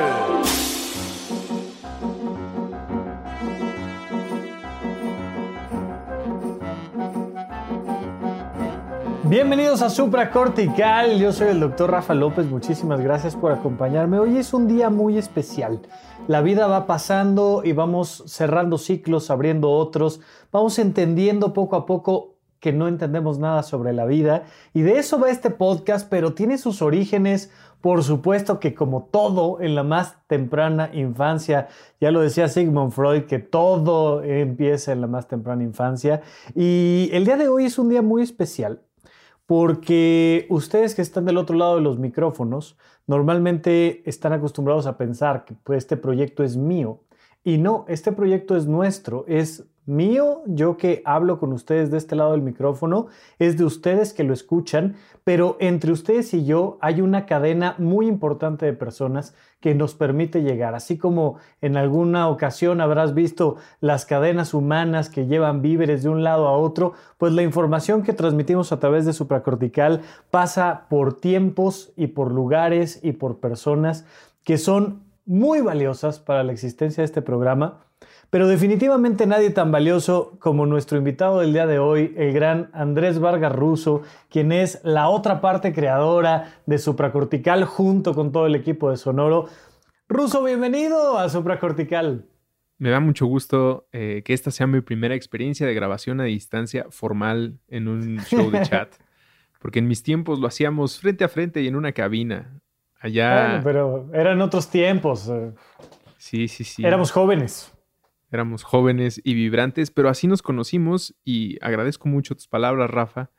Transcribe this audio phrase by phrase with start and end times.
[9.25, 14.21] Bienvenidos a Supracortical, yo soy el doctor Rafa López, muchísimas gracias por acompañarme.
[14.21, 15.81] Hoy es un día muy especial.
[16.29, 20.21] La vida va pasando y vamos cerrando ciclos, abriendo otros,
[20.53, 22.36] vamos entendiendo poco a poco
[22.67, 24.43] que no entendemos nada sobre la vida.
[24.75, 29.61] Y de eso va este podcast, pero tiene sus orígenes, por supuesto que como todo
[29.61, 31.69] en la más temprana infancia,
[32.01, 36.23] ya lo decía Sigmund Freud, que todo empieza en la más temprana infancia.
[36.57, 38.81] Y el día de hoy es un día muy especial
[39.47, 42.77] porque ustedes que están del otro lado de los micrófonos
[43.07, 46.99] normalmente están acostumbrados a pensar que pues, este proyecto es mío.
[47.45, 52.17] Y no, este proyecto es nuestro, es mío, yo que hablo con ustedes de este
[52.17, 53.07] lado del micrófono,
[53.39, 58.07] es de ustedes que lo escuchan, pero entre ustedes y yo hay una cadena muy
[58.07, 64.05] importante de personas que nos permite llegar, así como en alguna ocasión habrás visto las
[64.05, 68.73] cadenas humanas que llevan víveres de un lado a otro, pues la información que transmitimos
[68.73, 74.05] a través de supracortical pasa por tiempos y por lugares y por personas
[74.45, 77.86] que son muy valiosas para la existencia de este programa
[78.31, 83.19] pero definitivamente nadie tan valioso como nuestro invitado del día de hoy, el gran Andrés
[83.19, 88.91] Vargas Russo, quien es la otra parte creadora de Supracortical junto con todo el equipo
[88.91, 89.49] de Sonoro.
[90.09, 92.27] Russo, bienvenido a Supracortical.
[92.79, 96.87] Me da mucho gusto eh, que esta sea mi primera experiencia de grabación a distancia
[96.91, 98.93] formal en un show de chat,
[99.61, 102.61] porque en mis tiempos lo hacíamos frente a frente y en una cabina.
[102.99, 103.61] Allá.
[103.63, 105.29] Bueno, pero eran otros tiempos.
[105.29, 105.53] Eh.
[106.19, 106.85] Sí, sí, sí.
[106.85, 107.76] Éramos jóvenes
[108.37, 113.31] éramos jóvenes y vibrantes, pero así nos conocimos y agradezco mucho tus palabras, Rafa.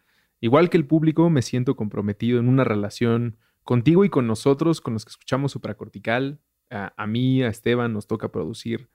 [0.42, 4.94] Igual que el público, me siento comprometido en una relación contigo y con nosotros, con
[4.94, 6.40] los que escuchamos supracortical.
[6.70, 8.90] A, a mí, a Esteban, nos toca producir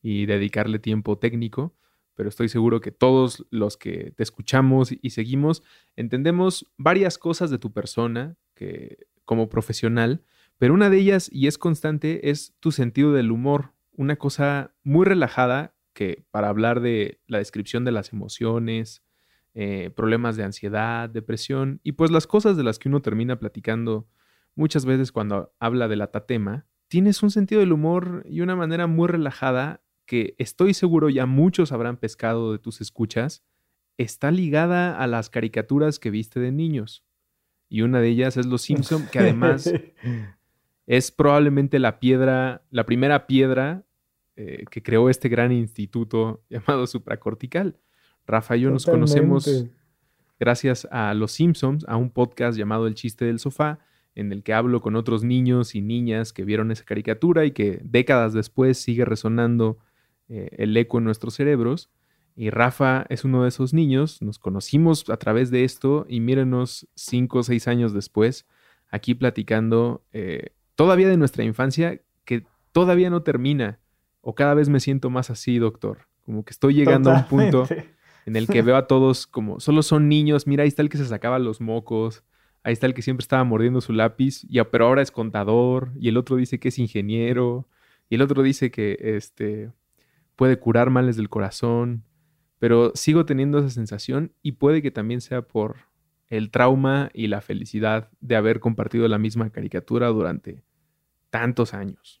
[0.00, 1.74] y dedicarle tiempo técnico,
[2.14, 5.62] pero estoy seguro que todos los que te escuchamos y seguimos
[5.96, 10.24] entendemos varias cosas de tu persona que, como profesional,
[10.58, 15.04] pero una de ellas, y es constante, es tu sentido del humor, una cosa muy
[15.04, 19.02] relajada que para hablar de la descripción de las emociones,
[19.54, 24.08] eh, problemas de ansiedad, depresión y pues las cosas de las que uno termina platicando
[24.54, 28.86] muchas veces cuando habla de la tatema, tienes un sentido del humor y una manera
[28.86, 33.44] muy relajada que estoy seguro ya muchos habrán pescado de tus escuchas,
[33.96, 37.04] está ligada a las caricaturas que viste de niños.
[37.68, 39.72] Y una de ellas es Los Simpson, que además
[40.86, 43.84] es probablemente la piedra, la primera piedra
[44.40, 47.76] eh, que creó este gran instituto llamado supracortical.
[48.24, 49.66] Rafa y yo nos conocemos
[50.38, 53.80] gracias a Los Simpsons, a un podcast llamado El chiste del sofá,
[54.14, 57.80] en el que hablo con otros niños y niñas que vieron esa caricatura y que
[57.82, 59.78] décadas después sigue resonando
[60.28, 61.90] eh, el eco en nuestros cerebros.
[62.36, 66.86] Y Rafa es uno de esos niños, nos conocimos a través de esto y mírenos
[66.94, 68.46] cinco o seis años después,
[68.88, 73.80] aquí platicando eh, todavía de nuestra infancia que todavía no termina
[74.28, 76.00] o cada vez me siento más así, doctor.
[76.26, 77.66] Como que estoy llegando a un punto
[78.26, 80.46] en el que veo a todos como solo son niños.
[80.46, 82.24] Mira, ahí está el que se sacaba los mocos.
[82.62, 85.92] Ahí está el que siempre estaba mordiendo su lápiz, y, pero ahora es contador.
[85.98, 87.68] Y el otro dice que es ingeniero.
[88.10, 89.72] Y el otro dice que este,
[90.36, 92.04] puede curar males del corazón.
[92.58, 95.76] Pero sigo teniendo esa sensación y puede que también sea por
[96.28, 100.64] el trauma y la felicidad de haber compartido la misma caricatura durante
[101.30, 102.20] tantos años.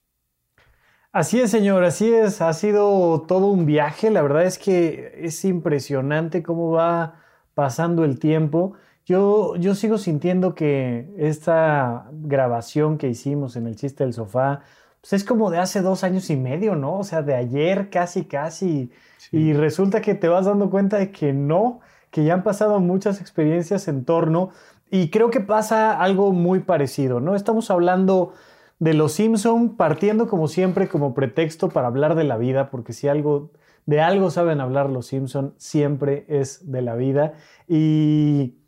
[1.12, 2.40] Así es, señor, así es.
[2.42, 4.10] Ha sido todo un viaje.
[4.10, 7.14] La verdad es que es impresionante cómo va
[7.54, 8.74] pasando el tiempo.
[9.06, 14.60] Yo, yo sigo sintiendo que esta grabación que hicimos en el chiste del sofá,
[15.00, 16.98] pues es como de hace dos años y medio, ¿no?
[16.98, 18.90] O sea, de ayer casi, casi.
[19.32, 21.80] Y resulta que te vas dando cuenta de que no,
[22.10, 24.50] que ya han pasado muchas experiencias en torno.
[24.90, 27.34] Y creo que pasa algo muy parecido, ¿no?
[27.34, 28.34] Estamos hablando
[28.78, 33.08] de Los Simpson, partiendo como siempre como pretexto para hablar de la vida, porque si
[33.08, 33.50] algo
[33.88, 37.32] de algo saben hablar Los Simpson, siempre es de la vida.
[37.66, 38.58] Y,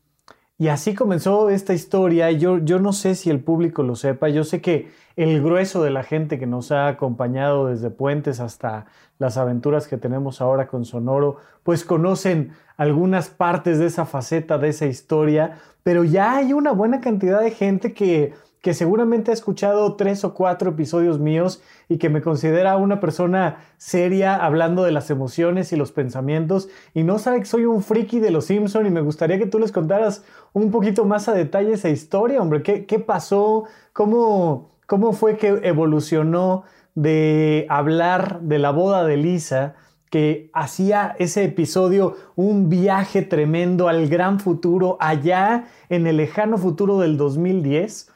[0.56, 2.30] y así comenzó esta historia.
[2.30, 4.30] Yo, yo no sé si el público lo sepa.
[4.30, 8.86] Yo sé que el grueso de la gente que nos ha acompañado desde Puentes hasta
[9.18, 14.70] las aventuras que tenemos ahora con Sonoro, pues conocen algunas partes de esa faceta, de
[14.70, 19.96] esa historia, pero ya hay una buena cantidad de gente que que seguramente ha escuchado
[19.96, 25.10] tres o cuatro episodios míos y que me considera una persona seria hablando de las
[25.10, 28.90] emociones y los pensamientos y no sabe que soy un friki de los Simpson y
[28.90, 32.84] me gustaría que tú les contaras un poquito más a detalle esa historia, hombre, ¿qué,
[32.84, 33.64] qué pasó?
[33.92, 36.64] ¿Cómo, ¿Cómo fue que evolucionó
[36.94, 39.74] de hablar de la boda de Lisa?
[40.10, 46.98] que hacía ese episodio un viaje tremendo al gran futuro, allá en el lejano futuro
[46.98, 48.10] del 2010.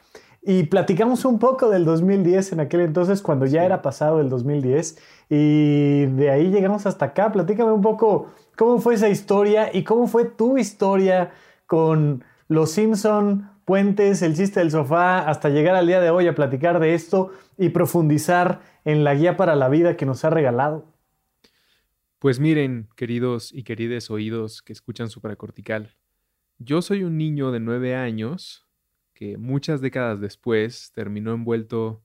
[0.47, 4.99] Y platicamos un poco del 2010 en aquel entonces, cuando ya era pasado el 2010.
[5.31, 7.33] Y de ahí llegamos hasta acá.
[7.33, 11.33] Platícame un poco cómo fue esa historia y cómo fue tu historia
[11.67, 16.35] con Los Simpson, Puentes, el chiste del sofá, hasta llegar al día de hoy a
[16.35, 20.85] platicar de esto y profundizar en la guía para la vida que nos ha regalado.
[22.19, 25.97] Pues miren, queridos y queridas oídos que escuchan supracortical,
[26.59, 28.64] yo soy un niño de nueve años
[29.15, 32.03] que muchas décadas después terminó envuelto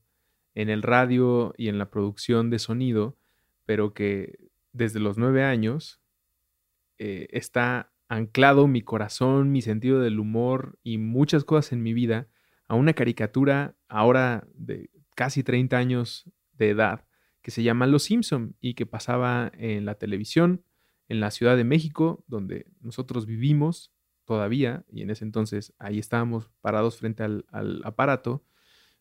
[0.54, 3.16] en el radio y en la producción de sonido,
[3.66, 4.38] pero que
[4.72, 6.00] desde los nueve años
[6.98, 12.28] eh, está anclado mi corazón, mi sentido del humor y muchas cosas en mi vida
[12.66, 17.04] a una caricatura ahora de casi 30 años de edad
[17.42, 20.64] que se llama Los Simpson y que pasaba en la televisión
[21.08, 23.92] en la Ciudad de México, donde nosotros vivimos
[24.30, 28.44] todavía, y en ese entonces ahí estábamos parados frente al, aparato,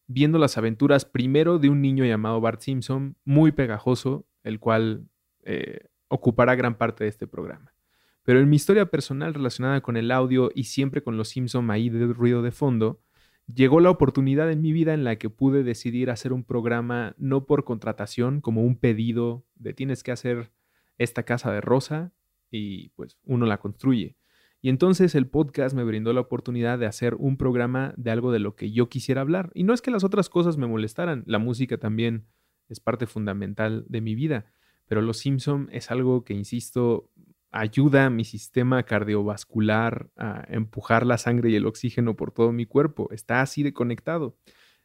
[0.08, 5.08] viendo las aventuras primero de un niño llamado Bart Simpson, muy pegajoso, el cual
[5.44, 7.76] eh, ocupará gran parte de este programa.
[8.24, 11.90] Pero en mi historia personal relacionada con el audio y siempre con los Simpson ahí
[11.90, 13.00] de ruido de fondo,
[13.46, 17.46] llegó la oportunidad en mi vida en la que pude decidir hacer un programa no
[17.46, 20.52] por contratación, como un pedido de tienes que hacer
[20.98, 22.14] esta casa de rosa
[22.50, 24.19] y pues uno la construye.
[24.62, 28.40] Y entonces el podcast me brindó la oportunidad de hacer un programa de algo de
[28.40, 29.52] lo que yo quisiera hablar.
[29.54, 32.26] Y no es que las otras cosas me molestaran, la música también
[32.68, 34.52] es parte fundamental de mi vida,
[34.86, 37.10] pero Los Simpson es algo que, insisto,
[37.52, 42.66] ayuda a mi sistema cardiovascular a empujar la sangre y el oxígeno por todo mi
[42.66, 43.10] cuerpo.
[43.12, 44.38] Está así de conectado.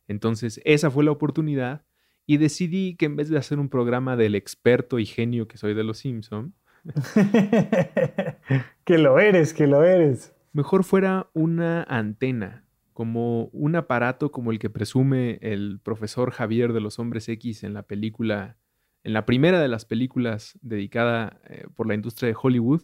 [0.07, 1.85] Entonces, esa fue la oportunidad
[2.27, 5.75] y decidí que en vez de hacer un programa del experto y genio que soy
[5.75, 6.55] de los Simpson,
[8.85, 10.35] que lo eres, que lo eres.
[10.53, 16.81] Mejor fuera una antena, como un aparato como el que presume el profesor Javier de
[16.81, 18.57] los Hombres X en la película
[19.05, 22.83] en la primera de las películas dedicada eh, por la industria de Hollywood,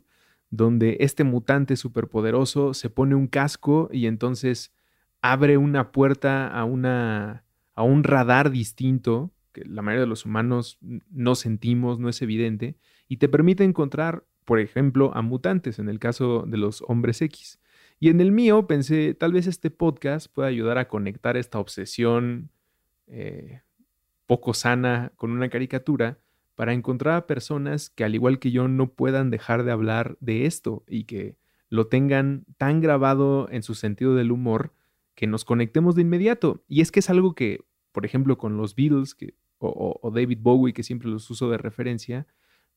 [0.50, 4.75] donde este mutante superpoderoso se pone un casco y entonces
[5.23, 7.44] abre una puerta a, una,
[7.75, 12.76] a un radar distinto que la mayoría de los humanos no sentimos, no es evidente,
[13.10, 17.58] y te permite encontrar, por ejemplo, a mutantes, en el caso de los hombres X.
[17.98, 22.50] Y en el mío pensé, tal vez este podcast pueda ayudar a conectar esta obsesión
[23.08, 23.62] eh,
[24.26, 26.18] poco sana con una caricatura
[26.54, 30.46] para encontrar a personas que al igual que yo no puedan dejar de hablar de
[30.46, 31.34] esto y que
[31.68, 34.72] lo tengan tan grabado en su sentido del humor
[35.16, 36.62] que nos conectemos de inmediato.
[36.68, 40.38] Y es que es algo que, por ejemplo, con los Beatles que, o, o David
[40.40, 42.28] Bowie, que siempre los uso de referencia,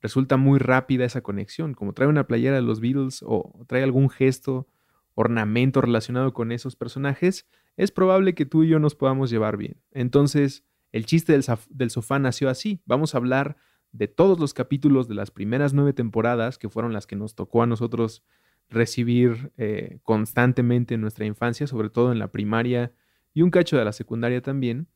[0.03, 1.73] resulta muy rápida esa conexión.
[1.73, 4.67] Como trae una playera de los Beatles o trae algún gesto,
[5.15, 7.47] ornamento relacionado con esos personajes,
[7.77, 9.77] es probable que tú y yo nos podamos llevar bien.
[9.91, 12.81] Entonces, el chiste del, sofá nació así.
[12.85, 13.55] Vamos a hablar
[13.93, 17.63] de todos los capítulos de las primeras nueve temporadas, que fueron las que nos tocó
[17.63, 18.23] a nosotros
[18.69, 22.91] recibir eh, constantemente en nuestra infancia, sobre todo en la primaria
[23.33, 24.87] y un cacho de la secundaria también.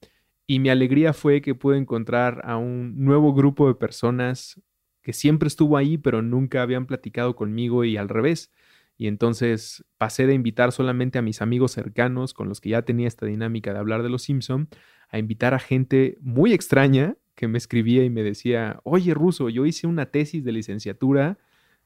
[0.46, 4.62] Y mi alegría fue que pude encontrar a un nuevo grupo de personas
[5.08, 8.52] que siempre estuvo ahí, pero nunca habían platicado conmigo y al revés.
[8.98, 13.08] Y entonces pasé de invitar solamente a mis amigos cercanos con los que ya tenía
[13.08, 14.68] esta dinámica de hablar de los Simpson
[15.08, 19.66] a invitar a gente muy extraña que me escribía y me decía, oye Ruso, yo
[19.66, 21.38] hice una tesis de licenciatura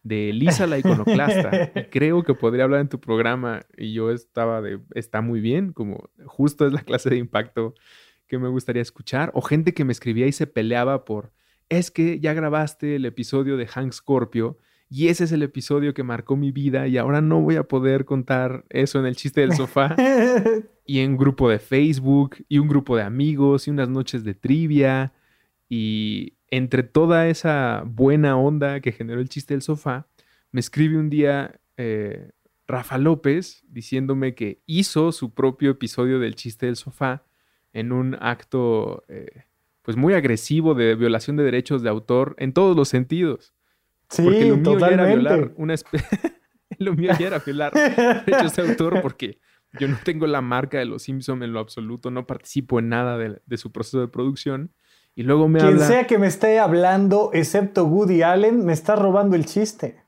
[0.02, 4.64] de Lisa la iconoclasta y creo que podría hablar en tu programa y yo estaba
[4.64, 7.76] de, está muy bien, como justo es la clase de impacto
[8.26, 11.34] que me gustaría escuchar, o gente que me escribía y se peleaba por,
[11.72, 14.60] es que ya grabaste el episodio de Hank Scorpio
[14.90, 18.04] y ese es el episodio que marcó mi vida y ahora no voy a poder
[18.04, 19.96] contar eso en el chiste del sofá.
[20.86, 24.34] y en un grupo de Facebook y un grupo de amigos y unas noches de
[24.34, 25.14] trivia.
[25.70, 30.10] Y entre toda esa buena onda que generó el chiste del sofá,
[30.52, 32.32] me escribe un día eh,
[32.68, 37.24] Rafa López diciéndome que hizo su propio episodio del chiste del sofá
[37.72, 39.51] en un acto pues
[39.82, 43.54] pues muy agresivo de violación de derechos de autor en todos los sentidos.
[44.10, 45.76] Sí, porque lo mío era violar una
[46.78, 47.74] lo mío ya era violar
[48.26, 49.40] derechos de autor porque
[49.80, 53.18] yo no tengo la marca de los Simpson en lo absoluto, no participo en nada
[53.18, 54.74] de, su proceso de producción.
[55.16, 59.36] Y luego me Quien sea que me esté hablando, excepto Woody Allen, me está robando
[59.36, 60.04] el chiste.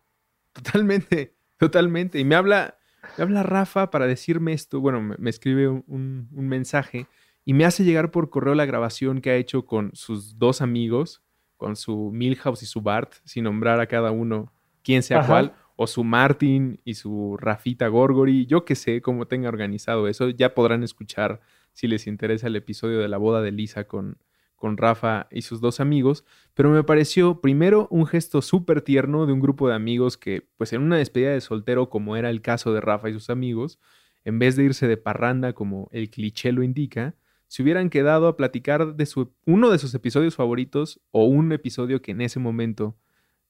[0.53, 2.19] Totalmente, totalmente.
[2.19, 2.77] Y me habla,
[3.17, 4.79] me habla Rafa para decirme esto.
[4.79, 7.07] Bueno, me, escribe un, mensaje
[7.45, 11.21] y me hace llegar por correo la grabación que ha hecho con sus dos amigos,
[11.57, 14.51] con su Milhouse y su Bart, sin nombrar a cada uno
[14.83, 19.49] quién sea cuál o su Martin y su Rafita Gorgori, yo que sé cómo tenga
[19.49, 21.41] organizado eso, ya podrán escuchar
[21.73, 24.17] si les interesa el episodio de la boda de Lisa con,
[24.55, 29.33] con Rafa y sus dos amigos, pero me pareció primero un gesto súper tierno de
[29.33, 32.73] un grupo de amigos que, pues en una despedida de soltero como era el caso
[32.73, 33.79] de Rafa y sus amigos,
[34.23, 37.15] en vez de irse de parranda como el cliché lo indica,
[37.53, 42.01] se hubieran quedado a platicar de su, uno de sus episodios favoritos o un episodio
[42.01, 42.97] que en ese momento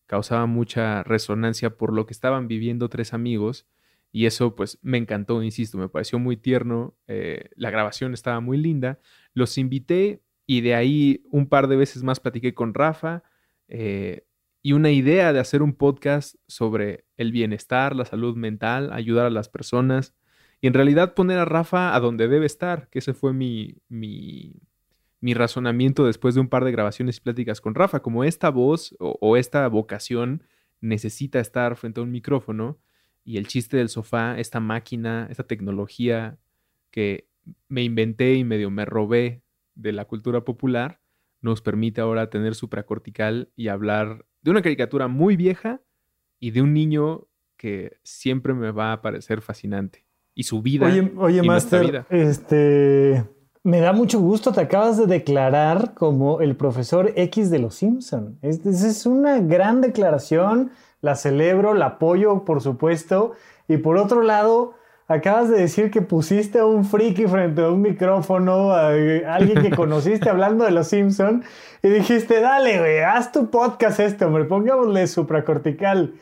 [0.07, 3.65] causaba mucha resonancia por lo que estaban viviendo tres amigos
[4.11, 8.57] y eso pues me encantó, insisto, me pareció muy tierno, eh, la grabación estaba muy
[8.57, 8.99] linda,
[9.33, 13.23] los invité y de ahí un par de veces más platiqué con Rafa
[13.69, 14.25] eh,
[14.61, 19.29] y una idea de hacer un podcast sobre el bienestar, la salud mental, ayudar a
[19.29, 20.13] las personas
[20.63, 24.55] y en realidad poner a Rafa a donde debe estar, que ese fue mi, mi
[25.23, 28.93] mi razonamiento después de un par de grabaciones y pláticas con Rafa, como esta voz
[28.99, 30.43] o, esta vocación
[30.81, 32.77] necesita estar frente a un micrófono
[33.23, 36.39] y el chiste del sofá, esta máquina, esta tecnología
[36.91, 37.29] que
[37.69, 39.43] me inventé y medio me robé
[39.75, 40.99] de la cultura popular,
[41.39, 45.79] nos permite ahora tener supracortical y hablar de una caricatura muy vieja
[46.41, 50.02] y de un niño que siempre me va a parecer fascinante.
[50.35, 50.87] Y su vida.
[50.87, 53.23] Oye, oye Master, este
[53.65, 58.37] me da mucho gusto, te acabas de declarar como el profesor X de los Simpson.
[58.41, 63.31] Es, es una gran declaración, la celebro, la apoyo, por supuesto.
[63.69, 64.73] Y por otro lado,
[65.07, 69.69] acabas de decir que pusiste a un friki frente a un micrófono, a, alguien que
[69.75, 71.45] conociste hablando de los Simpson,
[71.81, 76.15] y dijiste, dale, güey, haz tu podcast este, hombre, pongámosle supracortical.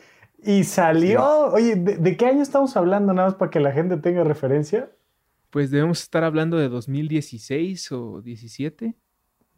[0.44, 4.24] Y salió, oye, ¿de qué año estamos hablando nada más para que la gente tenga
[4.24, 4.90] referencia?
[5.52, 8.96] pues debemos estar hablando de 2016 o 17.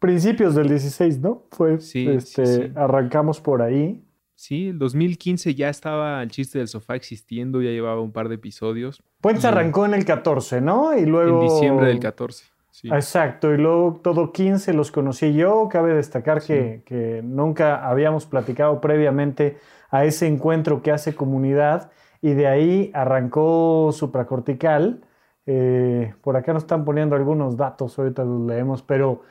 [0.01, 1.45] Principios del 16, ¿no?
[1.53, 4.05] Fue, sí, este, arrancamos por ahí.
[4.35, 8.35] Sí, el 2015 ya estaba el chiste del sofá existiendo, ya llevaba un par de
[8.35, 9.05] episodios.
[9.21, 10.99] Pues arrancó en el 14, ¿no?
[10.99, 11.41] Y luego...
[11.41, 12.45] En diciembre del 14.
[12.75, 12.89] Sí.
[12.89, 15.69] Exacto, y luego todo 15 los conocí yo.
[15.71, 19.59] Cabe destacar que, que, nunca habíamos platicado previamente
[19.91, 25.05] a ese encuentro que hace comunidad y de ahí arrancó supracortical
[25.47, 29.23] eh, por acá nos están poniendo algunos datos, ahorita los leemos, pero...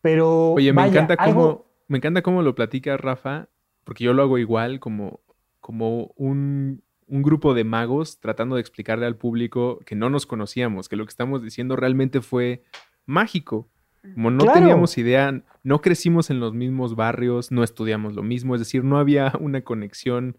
[0.00, 3.48] pero Oye, me, encanta cómo, me encanta cómo lo platica Rafa,
[3.84, 5.20] porque yo lo hago igual, como,
[5.60, 10.88] como un, un grupo de magos tratando de explicarle al público que no nos conocíamos,
[10.88, 12.64] que lo que estamos diciendo realmente fue
[13.06, 13.68] mágico.
[14.14, 18.62] Como no teníamos idea, no crecimos en los mismos barrios, no estudiamos lo mismo, es
[18.62, 20.38] decir, no había una conexión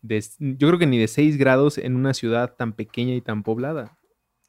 [0.00, 3.42] de, yo creo que ni de 6 grados en una ciudad tan pequeña y tan
[3.42, 3.98] poblada.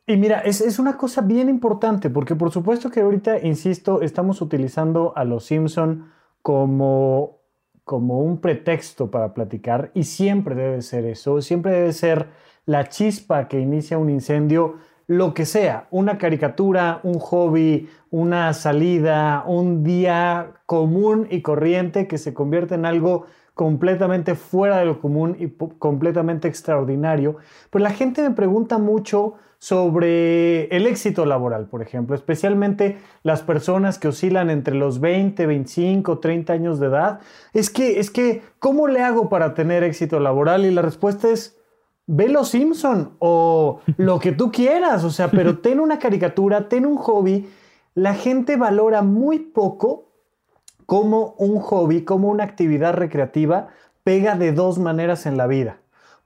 [0.05, 5.13] Y mira, es, una cosa bien importante, porque por supuesto que ahorita, insisto, estamos utilizando
[5.15, 7.39] a los Simpson como,
[7.86, 12.29] como un pretexto para platicar, y siempre debe ser eso, siempre debe ser
[12.65, 19.43] la chispa que inicia un incendio, lo que sea, una caricatura, un hobby, una salida,
[19.45, 25.36] un día común y corriente que se convierte en algo completamente fuera de lo común
[25.39, 27.38] y completamente extraordinario.
[27.69, 33.98] Pues la gente me pregunta mucho sobre el éxito laboral, por ejemplo, especialmente las personas
[33.98, 37.19] que oscilan entre los 20, 25, 30 años de edad.
[37.53, 40.65] Es que, es que, ¿cómo le hago para tener éxito laboral?
[40.65, 41.57] Y la respuesta es,
[42.07, 46.86] ve los Simpson o lo que tú quieras, o sea, pero ten una caricatura, ten
[46.86, 47.50] un hobby.
[47.95, 50.10] La gente valora muy poco
[50.86, 53.69] como un hobby, como una actividad recreativa,
[54.03, 55.77] pega de dos maneras en la vida.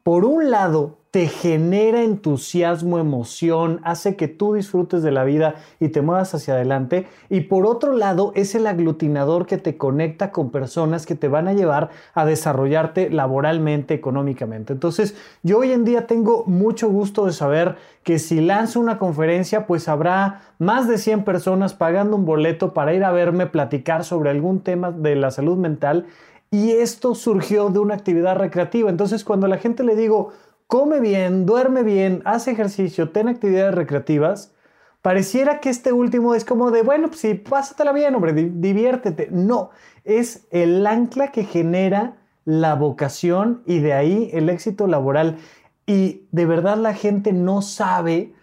[0.03, 5.89] Por un lado, te genera entusiasmo, emoción, hace que tú disfrutes de la vida y
[5.89, 7.07] te muevas hacia adelante.
[7.29, 11.47] Y por otro lado, es el aglutinador que te conecta con personas que te van
[11.47, 14.73] a llevar a desarrollarte laboralmente, económicamente.
[14.73, 19.65] Entonces, yo hoy en día tengo mucho gusto de saber que si lanzo una conferencia,
[19.65, 24.29] pues habrá más de 100 personas pagando un boleto para ir a verme platicar sobre
[24.29, 26.05] algún tema de la salud mental.
[26.49, 28.89] Y esto surgió de una actividad recreativa.
[28.89, 30.31] Entonces, cuando la gente le digo,
[30.67, 34.53] come bien, duerme bien, hace ejercicio, ten actividades recreativas,
[35.01, 39.29] pareciera que este último es como de, bueno, pues sí, pásatela bien, hombre, diviértete.
[39.31, 39.69] No,
[40.03, 45.37] es el ancla que genera la vocación y de ahí el éxito laboral.
[45.85, 48.33] Y de verdad la gente no sabe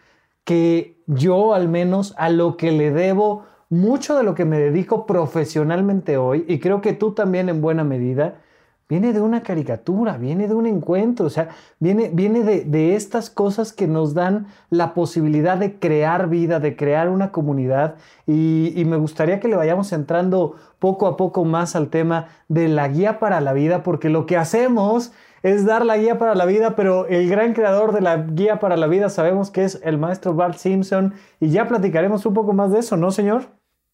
[0.45, 5.05] que yo al menos a lo que le debo mucho de lo que me dedico
[5.05, 8.41] profesionalmente hoy, y creo que tú también en buena medida,
[8.89, 11.49] viene de una caricatura, viene de un encuentro, o sea,
[11.79, 17.09] viene, viene de, estas cosas que nos dan la posibilidad de crear vida, de crear
[17.09, 21.89] una comunidad, y, y, me gustaría que le vayamos entrando poco a poco más al
[21.89, 25.13] tema de la guía para la vida, porque lo que hacemos
[25.43, 28.77] es dar la guía para la vida, pero el gran creador de la guía para
[28.77, 32.73] la vida sabemos que es el maestro Bart Simpson, y ya platicaremos un poco más
[32.73, 33.45] de eso, ¿no, señor?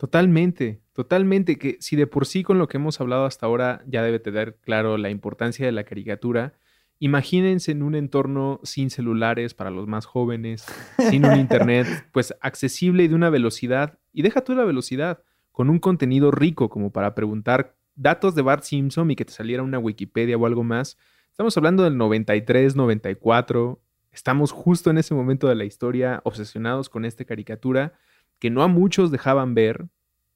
[0.00, 4.02] Totalmente, totalmente, que si de por sí con lo que hemos hablado hasta ahora ya
[4.02, 6.54] debe tener claro la importancia de la caricatura,
[7.00, 10.64] imagínense en un entorno sin celulares para los más jóvenes,
[11.10, 15.68] sin un internet pues accesible y de una velocidad, y deja tú la velocidad, con
[15.68, 19.78] un contenido rico como para preguntar datos de Bart Simpson y que te saliera una
[19.78, 20.96] Wikipedia o algo más.
[21.28, 23.78] Estamos hablando del 93, 94,
[24.12, 27.92] estamos justo en ese momento de la historia obsesionados con esta caricatura
[28.40, 29.86] que no a muchos dejaban ver,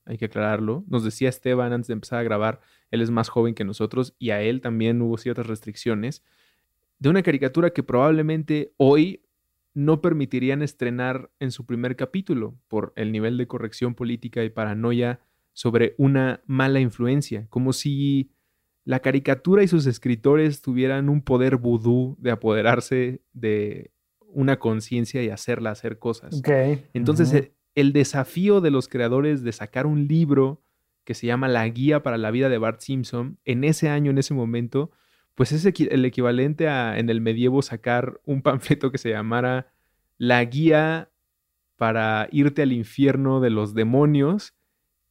[0.04, 0.84] hay que aclararlo.
[0.86, 4.30] Nos decía Esteban antes de empezar a grabar, él es más joven que nosotros y
[4.30, 6.22] a él también hubo ciertas restricciones,
[6.98, 9.22] de una caricatura que probablemente hoy
[9.72, 15.20] no permitirían estrenar en su primer capítulo por el nivel de corrección política y paranoia
[15.52, 18.30] sobre una mala influencia, como si
[18.84, 25.30] la caricatura y sus escritores tuvieran un poder vudú de apoderarse de una conciencia y
[25.30, 26.40] hacerla hacer cosas.
[26.92, 30.62] Entonces, el desafío de los creadores de sacar un libro
[31.04, 34.18] que se llama La Guía para la Vida de Bart Simpson, en ese año, en
[34.18, 34.90] ese momento,
[35.34, 39.72] pues es el equivalente a en el medievo sacar un panfleto que se llamara
[40.18, 41.10] La Guía
[41.76, 44.54] para irte al infierno de los demonios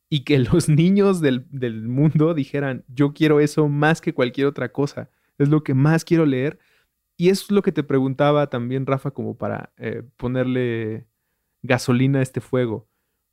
[0.09, 1.45] y que los niños del,
[1.87, 6.25] mundo dijeran, yo quiero eso más que cualquier otra cosa, es lo que más quiero
[6.25, 6.59] leer.
[7.15, 11.05] Y es lo que te preguntaba también, Rafa, como para eh, ponerle
[11.63, 12.87] gasolina a este fuego.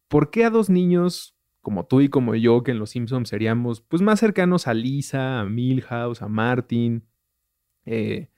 [0.09, 3.83] ¿Por qué a dos niños como tú y como yo, que en Los Simpsons seríamos
[3.83, 7.05] pues más cercanos a Lisa, a Milhouse, a Martin?
[7.85, 8.31] Eh,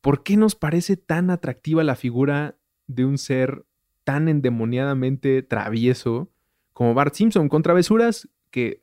[0.00, 3.64] ¿Por qué nos parece tan atractiva la figura de un ser
[4.04, 6.30] tan endemoniadamente travieso
[6.72, 8.82] como Bart Simpson, con travesuras que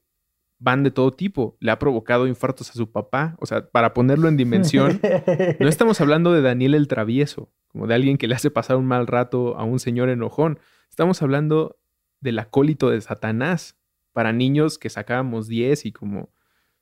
[0.60, 1.58] van de todo tipo.
[1.60, 3.36] Le ha provocado infartos a su papá.
[3.40, 5.00] O sea, para ponerlo en dimensión,
[5.60, 8.86] no estamos hablando de Daniel el travieso como de alguien que le hace pasar un
[8.86, 10.60] mal rato a un señor enojón.
[10.90, 11.78] Estamos hablando
[12.22, 13.78] del acólito de Satanás
[14.14, 16.30] para niños que sacábamos 10 y como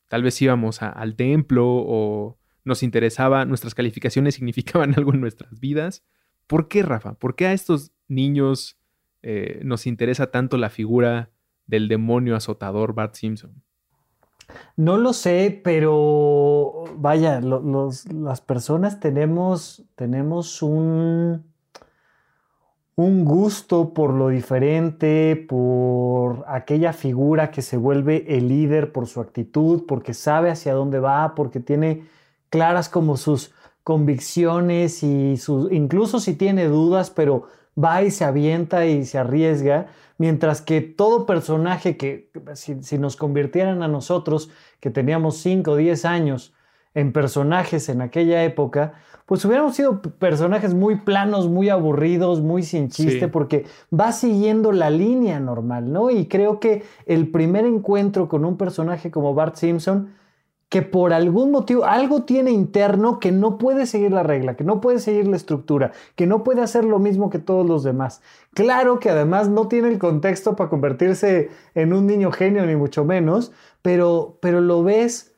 [0.07, 6.03] tal vez íbamos al templo o nos interesaba, nuestras calificaciones significaban algo en nuestras vidas.
[6.45, 7.15] ¿Por qué, Rafa?
[7.15, 8.77] ¿Por qué a estos niños
[9.23, 11.31] eh, nos interesa tanto la figura
[11.73, 13.63] del demonio azotador Bart Simpson?
[14.77, 21.43] No lo sé, pero vaya, las personas tenemos, tenemos un,
[22.95, 29.19] un gusto por lo diferente, por aquella figura que se vuelve el líder por su
[29.19, 32.03] actitud, porque sabe hacia dónde va, porque tiene
[32.51, 33.51] claras como sus
[33.83, 37.47] convicciones y sus, incluso si tiene dudas, pero
[37.81, 43.83] va y se avienta y se arriesga, mientras que todo personaje que si, nos convirtieran
[43.83, 46.53] a nosotros, que teníamos 5 o 10 años,
[46.95, 48.93] en personajes en aquella época,
[49.25, 54.91] pues hubiéramos sido personajes muy planos, muy aburridos, muy sin chiste, porque va siguiendo la
[54.91, 56.11] línea normal, ¿no?
[56.11, 60.13] Y creo que el primer encuentro con un personaje como Bart Simpson
[60.69, 64.81] que por algún motivo algo tiene interno que no puede seguir la regla, que no
[64.81, 68.21] puede seguir la estructura, que no puede hacer lo mismo que todos los demás.
[68.53, 73.05] Claro que además no tiene el contexto para convertirse en un niño genio ni mucho
[73.05, 75.35] menos, pero, pero lo ves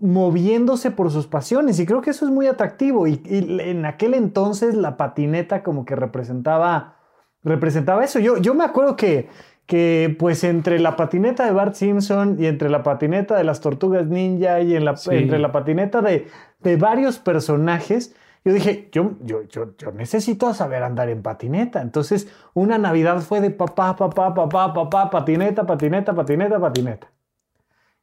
[0.00, 4.74] moviéndose por sus pasiones y creo que eso es muy atractivo y, en aquel entonces
[4.74, 6.96] la patineta como que representaba
[7.44, 8.18] representaba eso.
[8.18, 9.28] Yo, yo me acuerdo que
[9.66, 14.06] que pues entre la patineta de Bart Simpson y entre la patineta de las tortugas
[14.06, 16.28] ninja y en la, entre la patineta de,
[16.60, 21.80] de, varios personajes, yo dije, yo, yo, yo, yo, necesito saber andar en patineta.
[21.80, 27.10] Entonces, una Navidad fue de papá, papá, papá, papá, patineta, patineta, patineta, patineta.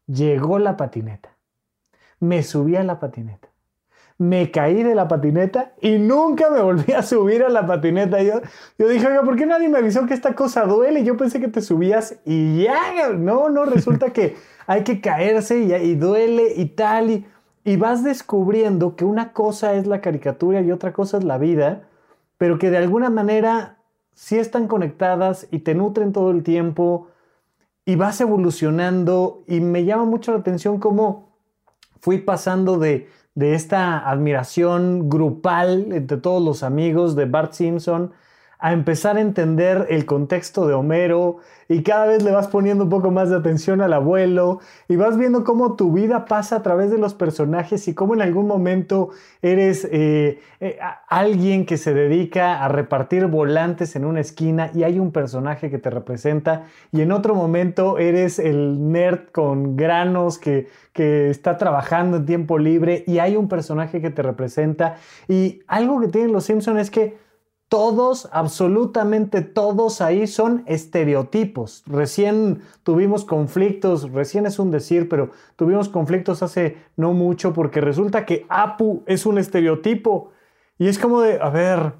[0.08, 1.38] Llegó la patineta.
[2.19, 3.51] Me subí a la patineta
[4.22, 8.22] me caí de la patineta y nunca me volví a subir a la patineta.
[8.22, 8.40] Yo,
[8.78, 11.04] yo dije, oiga, ¿por qué nadie me avisó que esta cosa duele?
[11.04, 14.36] Yo pensé que te subías y ya, no, no, resulta que
[14.68, 17.10] hay que caerse y, duele y tal.
[17.10, 17.26] Y,
[17.64, 21.88] y vas descubriendo que una cosa es la caricatura y otra cosa es la vida,
[22.38, 23.80] pero que de alguna manera
[24.14, 27.08] sí están conectadas y te nutren todo el tiempo
[27.86, 29.44] y vas evolucionando.
[29.48, 31.32] Y me llama mucho la atención cómo
[32.02, 38.12] fui pasando de de esta admiración grupal entre todos los amigos de Bart Simpson
[38.62, 42.91] a empezar a entender el contexto de Homero y cada vez le vas poniendo un
[42.91, 46.91] poco más de atención al abuelo y vas viendo cómo tu vida pasa a través
[46.91, 49.10] de los personajes y cómo en algún momento
[49.41, 55.00] eres eh, eh, alguien que se dedica a repartir volantes en una esquina y hay
[55.00, 60.67] un personaje que te representa y en otro momento eres el nerd con granos que,
[60.93, 64.97] que está trabajando en tiempo libre y hay un personaje que te representa.
[65.28, 67.31] Y algo que tienen los Simpsons es que
[67.72, 71.84] todos, absolutamente todos ahí son estereotipos.
[71.88, 78.26] Recién tuvimos conflictos, recién es un decir, pero tuvimos conflictos hace no mucho porque resulta
[78.26, 80.32] que Apu es un estereotipo.
[80.78, 81.94] Y es como de, a ver,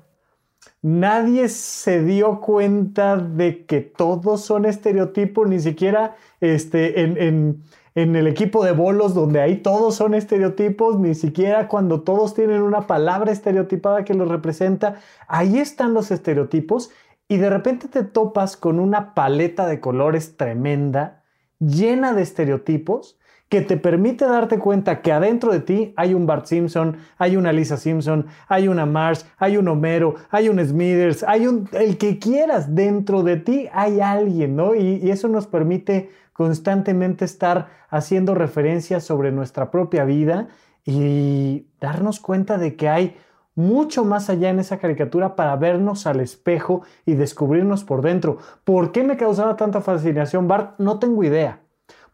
[0.82, 7.64] nadie se dio cuenta de que todos son estereotipos, ni siquiera este, en en
[7.96, 12.88] el equipo de bolos donde ahí todos son estereotipos, ni siquiera cuando todos tienen una
[12.88, 14.96] palabra estereotipada que los representa,
[15.28, 16.92] ahí están los estereotipos
[17.28, 21.24] y de repente te topas con una paleta de colores tremenda,
[21.60, 23.18] llena de estereotipos,
[23.52, 27.52] que te permite darte cuenta que adentro de ti hay un Bart Simpson, hay una
[27.52, 32.18] Lisa Simpson, hay una Marsh, hay un Homero, hay un Smithers, hay un el que
[32.18, 34.74] quieras, dentro de ti hay alguien, ¿no?
[34.74, 40.48] Y, y eso nos permite constantemente estar haciendo referencias sobre nuestra propia vida
[40.86, 43.18] y darnos cuenta de que hay
[43.56, 48.38] mucho más allá en esa caricatura para vernos al espejo y descubrirnos por dentro.
[48.64, 50.80] ¿Por qué me causaba tanta fascinación Bart?
[50.80, 51.60] No tengo idea.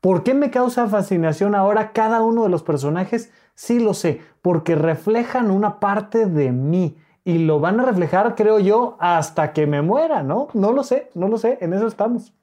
[0.02, 3.32] ¿Por qué me causa fascinación ahora cada uno de los personajes?
[3.56, 8.60] Sí lo sé, porque reflejan una parte de mí y lo van a reflejar, creo
[8.60, 10.48] yo, hasta que me muera, ¿no?
[10.54, 12.34] No lo sé, no lo sé, en eso estamos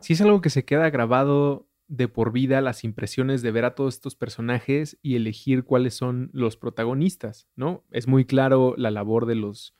[0.00, 3.74] sí es algo que se queda grabado de por vida las impresiones de ver a
[3.74, 7.84] todos estos personajes y elegir cuáles son los protagonistas, ¿no?
[7.90, 9.74] Es muy claro la labor de los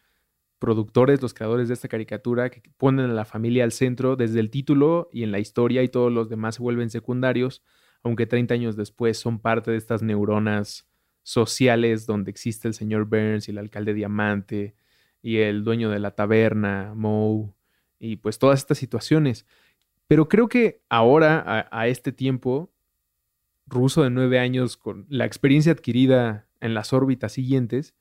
[0.59, 4.51] productores, los creadores de esta caricatura, que ponen a la familia al centro desde el
[4.51, 7.63] título y en la historia y todos los demás se vuelven secundarios,
[8.03, 10.89] aunque 30 años después son parte de estas neuronas
[11.23, 14.75] sociales donde existe el señor Burns y el alcalde Diamante
[15.23, 17.55] y el dueño de la taberna, Moe,
[17.99, 19.47] y pues todas estas situaciones.
[20.07, 22.73] Pero creo que ahora, a, este tiempo,
[23.67, 27.95] ruso de nueve años, con la experiencia adquirida en las órbitas siguientes,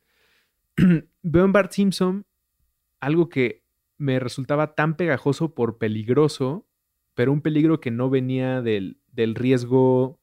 [1.21, 2.25] veo en Bart Simpson
[2.99, 3.63] algo que
[3.97, 6.67] me resultaba tan pegajoso por peligroso,
[7.13, 10.19] pero un peligro que no venía del, riesgo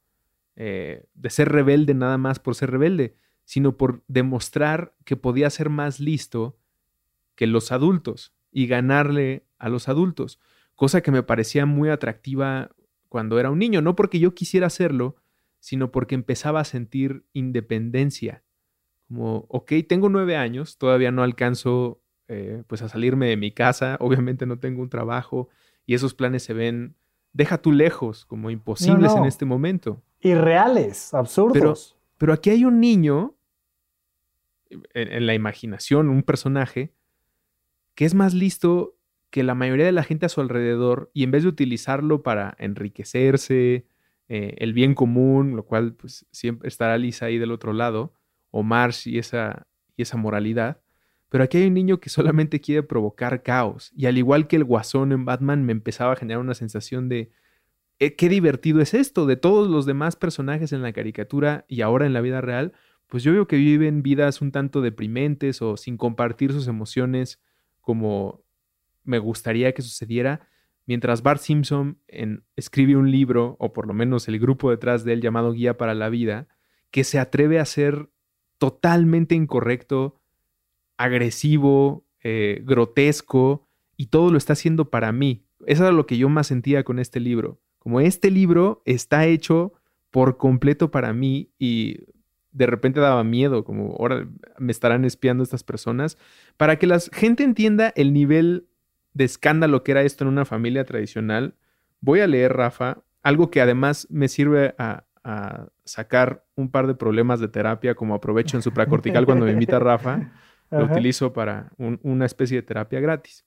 [0.56, 5.70] eh, de ser rebelde nada más por ser rebelde, sino por demostrar que podía ser
[5.70, 6.58] más listo
[7.36, 10.38] que los adultos y ganarle a los adultos
[10.80, 12.70] cosa que me parecía muy atractiva
[13.10, 15.16] cuando era un niño, no porque yo quisiera hacerlo,
[15.58, 18.44] sino porque empezaba a sentir independencia.
[19.06, 23.98] Como, ok, tengo nueve años, todavía no alcanzo eh, pues a salirme de mi casa,
[24.00, 25.50] obviamente no tengo un trabajo
[25.84, 26.96] y esos planes se ven,
[27.34, 30.02] deja tú lejos, como imposibles en este momento.
[30.20, 31.52] Irreales, absurdos.
[31.52, 33.36] Pero, pero aquí hay un niño,
[34.94, 36.94] en la imaginación, un personaje,
[37.94, 38.96] que es más listo
[39.30, 42.56] que la mayoría de la gente a su alrededor, y en vez de utilizarlo para
[42.58, 43.86] enriquecerse,
[44.28, 48.12] eh, el bien común, lo cual pues siempre estará Lisa ahí del otro lado,
[48.50, 49.66] o Marsh y esa,
[49.96, 50.80] y esa moralidad,
[51.28, 54.64] pero aquí hay un niño que solamente quiere provocar caos, y al igual que el
[54.64, 57.30] guasón en Batman me empezaba a generar una sensación de,
[58.00, 62.06] eh, qué divertido es esto, de todos los demás personajes en la caricatura y ahora
[62.06, 62.72] en la vida real,
[63.08, 67.42] pues yo veo que viven vidas un tanto deprimentes o sin compartir sus emociones
[67.80, 68.42] como
[69.04, 70.48] me gustaría que sucediera
[70.90, 72.00] mientras Bart Simpson
[72.56, 75.94] escribe un libro, o por lo menos el grupo detrás de él llamado Guía para
[75.94, 76.48] la Vida,
[76.90, 78.10] que se atreve a ser
[78.58, 80.20] totalmente incorrecto,
[80.96, 85.44] agresivo, eh, grotesco, y todo lo está haciendo para mí.
[85.64, 87.60] Eso era lo que yo más sentía con este libro.
[87.78, 89.74] Como este libro está hecho
[90.10, 91.98] por completo para mí y
[92.50, 96.18] de repente daba miedo, como ahora me estarán espiando estas personas,
[96.56, 98.66] para que la gente entienda el nivel
[99.12, 101.54] de escándalo que era esto en una familia tradicional,
[102.00, 105.04] voy a leer, Rafa, algo que además me sirve a,
[105.84, 110.32] sacar un par de problemas de terapia, como aprovecho en supracortical cuando me invita Rafa,
[110.70, 113.44] lo utilizo para una especie de terapia gratis.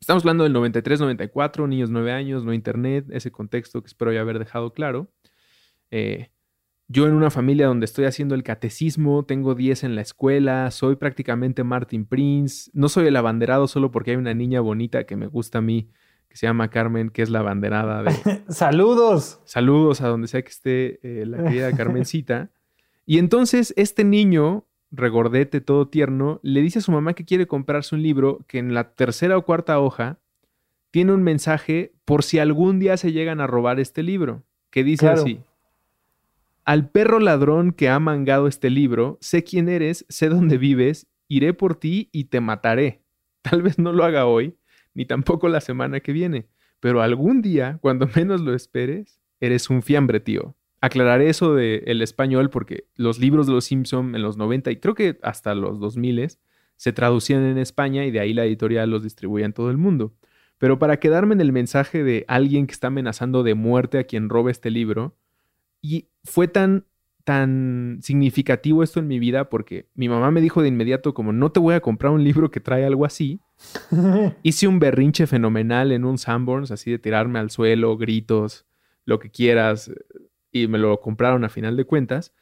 [0.00, 4.38] Estamos hablando del 93-94, niños 9 años, no internet, ese contexto que espero ya haber
[4.40, 5.12] dejado claro.
[5.90, 6.30] Eh,
[6.92, 10.96] yo en una familia donde estoy haciendo el catecismo, tengo 10 en la escuela, soy
[10.96, 15.28] prácticamente Martin Prince, no soy el abanderado solo porque hay una niña bonita que me
[15.28, 15.88] gusta a mí,
[16.28, 18.12] que se llama Carmen, que es la abanderada de...
[18.48, 19.40] Saludos.
[19.44, 22.50] Saludos a donde sea que esté eh, la querida Carmencita.
[23.06, 27.94] Y entonces este niño regordete, todo tierno, le dice a su mamá que quiere comprarse
[27.94, 30.18] un libro que en la tercera o cuarta hoja
[30.90, 35.06] tiene un mensaje por si algún día se llegan a robar este libro, que dice
[35.06, 35.40] así.
[36.70, 41.52] Al perro ladrón que ha mangado este libro, sé quién eres, sé dónde vives, iré
[41.52, 43.02] por ti y te mataré.
[43.42, 44.56] Tal vez no lo haga hoy,
[44.94, 46.46] ni tampoco la semana que viene,
[46.78, 50.54] pero algún día, cuando menos lo esperes, eres un fiambre, tío.
[50.80, 54.76] Aclararé eso del el español porque los libros de los Simpson en los 90 y
[54.76, 56.38] creo que hasta los 2000
[56.76, 60.14] se traducían en España y de ahí la editorial los distribuía en todo el mundo.
[60.58, 64.28] Pero para quedarme en el mensaje de alguien que está amenazando de muerte a quien
[64.28, 65.16] robe este libro,
[65.82, 66.84] y fue tan
[67.24, 71.52] tan significativo esto en mi vida porque mi mamá me dijo de inmediato como no
[71.52, 73.40] te voy a comprar un libro que trae algo así.
[74.42, 78.66] Hice un berrinche fenomenal en un Sanborns, así de tirarme al suelo, gritos,
[79.04, 79.92] lo que quieras,
[80.50, 82.32] y me lo compraron a final de cuentas.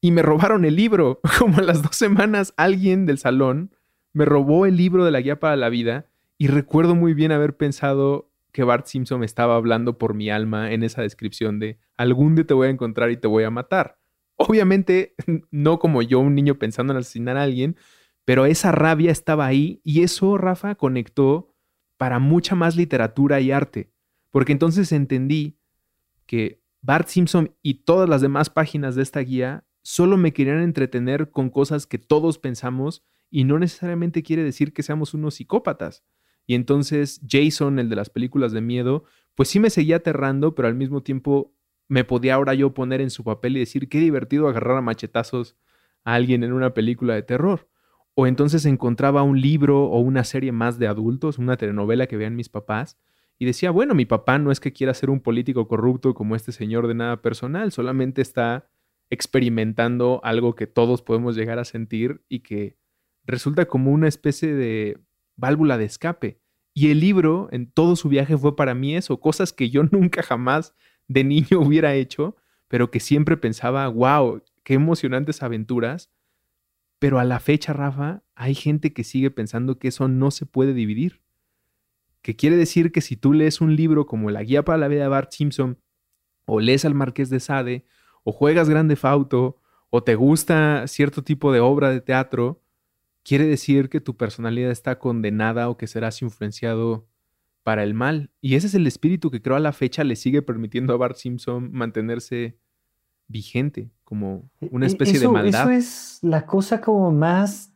[0.00, 1.20] Y me robaron el libro.
[1.38, 3.74] Como a las dos semanas alguien del salón
[4.12, 6.06] me robó el libro de la guía para la vida
[6.38, 8.27] y recuerdo muy bien haber pensado
[8.58, 12.54] que Bart Simpson estaba hablando por mi alma en esa descripción de algún día te
[12.54, 14.00] voy a encontrar y te voy a matar.
[14.34, 15.14] Obviamente
[15.52, 17.76] no como yo, un niño pensando en asesinar a alguien,
[18.24, 21.54] pero esa rabia estaba ahí y eso, Rafa, conectó
[21.98, 23.92] para mucha más literatura y arte,
[24.30, 25.60] porque entonces entendí
[26.26, 31.30] que Bart Simpson y todas las demás páginas de esta guía solo me querían entretener
[31.30, 36.02] con cosas que todos pensamos y no necesariamente quiere decir que seamos unos psicópatas.
[36.48, 40.66] Y entonces Jason, el de las películas de miedo, pues sí me seguía aterrando, pero
[40.66, 41.54] al mismo tiempo
[41.88, 45.56] me podía ahora yo poner en su papel y decir qué divertido agarrar a machetazos
[46.04, 47.68] a alguien en una película de terror.
[48.14, 52.34] O entonces encontraba un libro o una serie más de adultos, una telenovela que vean
[52.34, 52.98] mis papás,
[53.38, 56.50] y decía, bueno, mi papá no es que quiera ser un político corrupto como este
[56.50, 58.70] señor de nada personal, solamente está
[59.10, 62.78] experimentando algo que todos podemos llegar a sentir y que
[63.24, 64.98] resulta como una especie de
[65.38, 66.42] válvula de escape.
[66.74, 70.22] Y el libro en todo su viaje fue para mí eso, cosas que yo nunca
[70.22, 70.74] jamás
[71.06, 72.36] de niño hubiera hecho,
[72.68, 76.12] pero que siempre pensaba, wow, qué emocionantes aventuras.
[76.98, 80.74] Pero a la fecha, Rafa, hay gente que sigue pensando que eso no se puede
[80.74, 81.22] dividir
[82.22, 85.02] que quiere decir que si tú lees un libro como La Guía para la Vida
[85.02, 85.78] de Bart Simpson,
[86.44, 87.86] o lees al Marqués de Sade,
[88.24, 92.62] o juegas Grande Fauto, o te gusta cierto tipo de obra de teatro,
[93.28, 97.06] quiere decir que tu personalidad está condenada o que serás influenciado
[97.62, 98.30] para el mal.
[98.40, 101.16] Y ese es el espíritu que creo a la fecha le sigue permitiendo a Bart
[101.16, 102.56] Simpson mantenerse
[103.26, 105.70] vigente, como una especie de maldad.
[105.70, 107.74] Eso es la cosa como más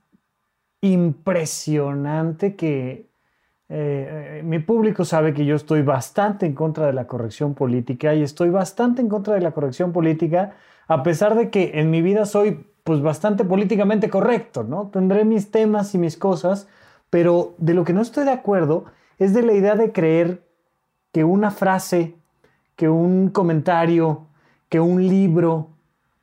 [0.80, 3.10] impresionante que,
[3.68, 8.14] eh, eh, mi público sabe que yo estoy bastante en contra de la corrección política
[8.14, 10.56] y estoy bastante en contra de la corrección política,
[10.88, 14.88] a pesar de que en mi vida soy pues bastante políticamente correcto, ¿no?
[14.92, 16.68] Tendré mis temas y mis cosas,
[17.10, 18.84] pero de lo que no estoy de acuerdo
[19.18, 20.42] es de la idea de creer
[21.12, 22.16] que una frase,
[22.76, 24.26] que un comentario,
[24.68, 25.68] que un libro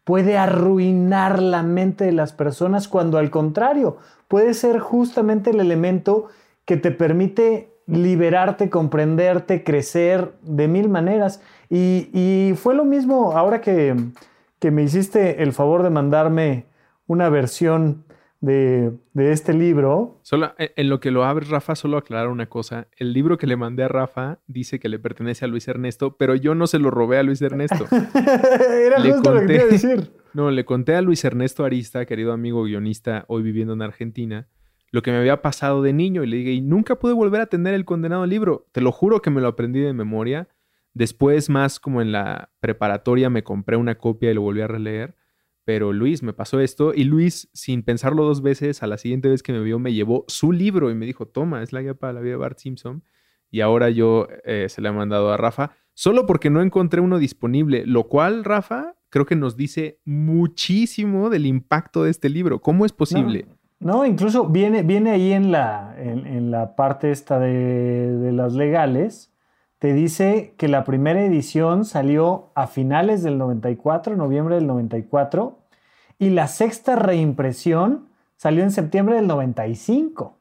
[0.03, 6.27] puede arruinar la mente de las personas cuando al contrario puede ser justamente el elemento
[6.65, 11.41] que te permite liberarte, comprenderte, crecer de mil maneras.
[11.69, 13.95] Y, fue lo mismo ahora que,
[14.71, 16.67] me hiciste el favor de mandarme
[17.07, 18.05] una versión
[18.41, 20.19] de, este libro.
[20.21, 22.87] Solo eh, en lo que lo abres, Rafa, solo aclarar una cosa.
[22.97, 26.35] El libro que le mandé a Rafa dice que le pertenece a Luis Ernesto, pero
[26.35, 27.85] yo no se lo robé a Luis Ernesto.
[27.91, 30.11] Era justo lo que quería decir.
[30.33, 34.47] No, le conté a Luis Ernesto Arista, querido amigo guionista, hoy viviendo en Argentina,
[34.91, 37.47] lo que me había pasado de niño y le dije, y nunca pude volver a
[37.47, 38.67] tener el condenado libro.
[38.71, 40.47] Te lo juro que me lo aprendí de memoria.
[40.99, 45.15] Después, más como en la preparatoria, me compré una copia y lo volví a releer.
[45.63, 49.41] Pero Luis, me pasó esto y Luis, sin pensarlo dos veces, a la siguiente vez
[49.41, 52.11] que me vio, me llevó su libro y me dijo, toma, es la guía para
[52.11, 53.05] la vida de Bart Simpson.
[53.49, 57.17] Y ahora yo eh, se le he mandado a Rafa, solo porque no encontré uno
[57.17, 62.59] disponible, lo cual, Rafa, creo que nos dice muchísimo del impacto de este libro.
[62.59, 63.45] ¿Cómo es posible?
[63.79, 69.31] No, incluso viene, viene ahí en la, en, la parte esta de, de, las legales,
[69.79, 75.57] te dice que la primera edición salió a finales del 94, noviembre del 94,
[76.17, 80.37] y la sexta reimpresión salió en septiembre del 95.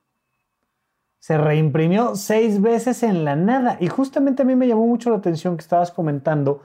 [1.20, 3.76] Se reimprimió seis veces en la nada.
[3.80, 6.62] Y justamente a mí me llamó mucho la atención que estabas comentando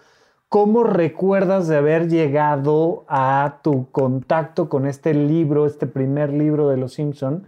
[0.53, 6.77] ¿Cómo recuerdas de haber llegado a tu contacto con este libro, este primer libro de
[6.77, 7.47] Los Simpson?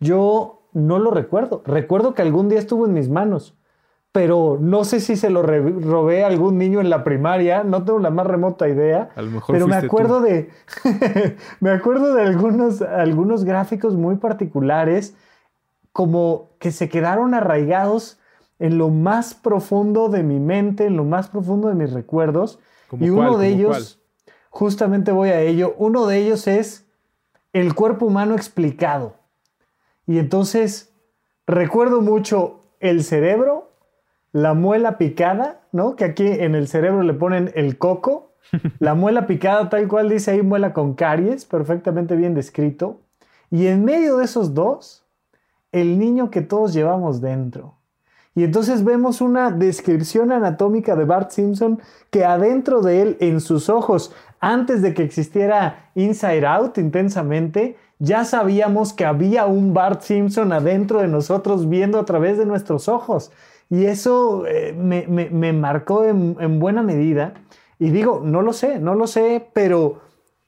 [0.00, 1.62] Yo no lo recuerdo.
[1.66, 3.57] Recuerdo que algún día estuvo en mis manos,
[4.18, 8.00] pero no sé si se lo robé a algún niño en la primaria, no tengo
[8.00, 9.10] la más remota idea.
[9.14, 10.50] A lo mejor pero me acuerdo de
[11.60, 15.14] me acuerdo de algunos algunos gráficos muy particulares
[15.92, 18.18] como que se quedaron arraigados
[18.58, 22.58] en lo más profundo de mi mente, en lo más profundo de mis recuerdos.
[22.98, 24.00] Y uno de ellos,
[24.50, 26.88] justamente voy a ello, uno de ellos es
[27.52, 29.14] el cuerpo humano explicado.
[30.08, 30.92] Y entonces
[31.46, 33.67] recuerdo mucho el cerebro
[34.32, 35.96] la muela picada, ¿no?
[35.96, 38.32] Que aquí en el cerebro le ponen el coco.
[38.78, 43.02] La muela picada, tal cual dice ahí, muela con caries, perfectamente bien descrito.
[43.50, 45.04] Y en medio de esos dos,
[45.70, 47.74] el niño que todos llevamos dentro.
[48.34, 53.68] Y entonces vemos una descripción anatómica de Bart Simpson que adentro de él, en sus
[53.68, 60.52] ojos, antes de que existiera Inside Out intensamente, ya sabíamos que había un Bart Simpson
[60.52, 63.32] adentro de nosotros viendo a través de nuestros ojos.
[63.70, 67.34] Y eso eh, me, marcó en, buena medida.
[67.78, 70.00] Y digo, no lo sé, no lo sé, pero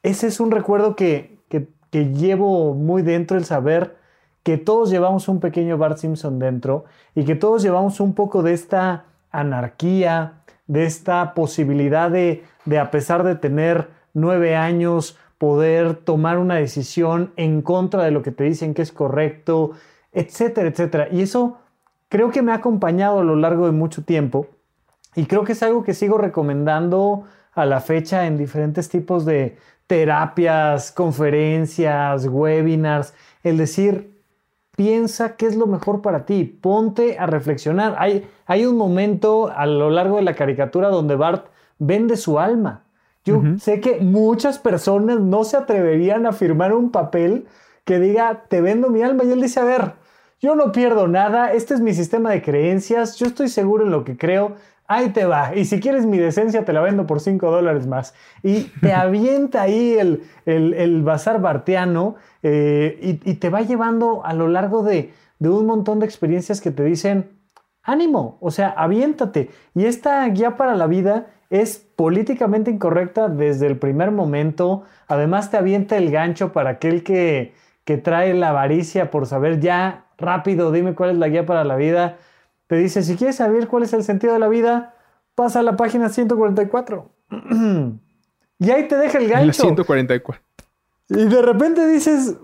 [0.03, 1.39] ese es un recuerdo que,
[1.93, 3.97] llevo muy dentro, el saber
[4.43, 8.55] que todos llevamos un pequeño Bart Simpson dentro y que todos llevamos un poco de
[8.55, 16.39] esta anarquía, de esta posibilidad de, de a pesar de tener nueve años, poder tomar
[16.39, 19.73] una decisión en contra de lo que te dicen que es correcto,
[20.13, 21.09] etcétera, etcétera.
[21.11, 21.59] Y eso
[22.11, 24.49] creo que me ha acompañado a lo largo de mucho tiempo
[25.15, 29.57] y creo que es algo que sigo recomendando a la fecha en diferentes tipos de
[29.87, 34.21] terapias, conferencias, webinars, el decir,
[34.77, 37.97] piensa qué es lo mejor para ti, ponte a reflexionar.
[37.99, 41.47] Hay, hay un momento a lo largo de la caricatura donde Bart
[41.79, 42.85] vende su alma.
[43.25, 47.47] Yo sé que muchas personas no se atreverían a firmar un papel
[47.85, 49.25] que diga, te vendo mi alma.
[49.25, 49.93] Y él dice, a ver,
[50.41, 54.05] yo no pierdo nada, este es mi sistema de creencias, yo estoy seguro en lo
[54.05, 54.57] que creo,
[54.91, 55.55] ahí te va.
[55.55, 58.15] Y si quieres mi decencia, te la vendo por 5 dólares más.
[58.43, 64.49] Y te avienta ahí el, el, bazar bartiano eh, y, te va llevando a lo
[64.49, 67.39] largo de, de, un montón de experiencias que te dicen,
[67.83, 69.51] ánimo, o sea, aviéntate.
[69.75, 74.85] Y esta guía para la vida es políticamente incorrecta desde el primer momento.
[75.07, 80.07] Además te avienta el gancho para aquel que, que trae la avaricia por saber ya
[80.21, 82.19] rápido, dime cuál es la guía para la vida.
[82.67, 84.95] Te dice, si quieres saber cuál es el sentido de la vida,
[85.35, 87.11] pasa a la página 144.
[88.59, 89.47] y ahí te deja el gancho.
[89.47, 90.43] La 144.
[91.09, 92.37] Y de repente dices,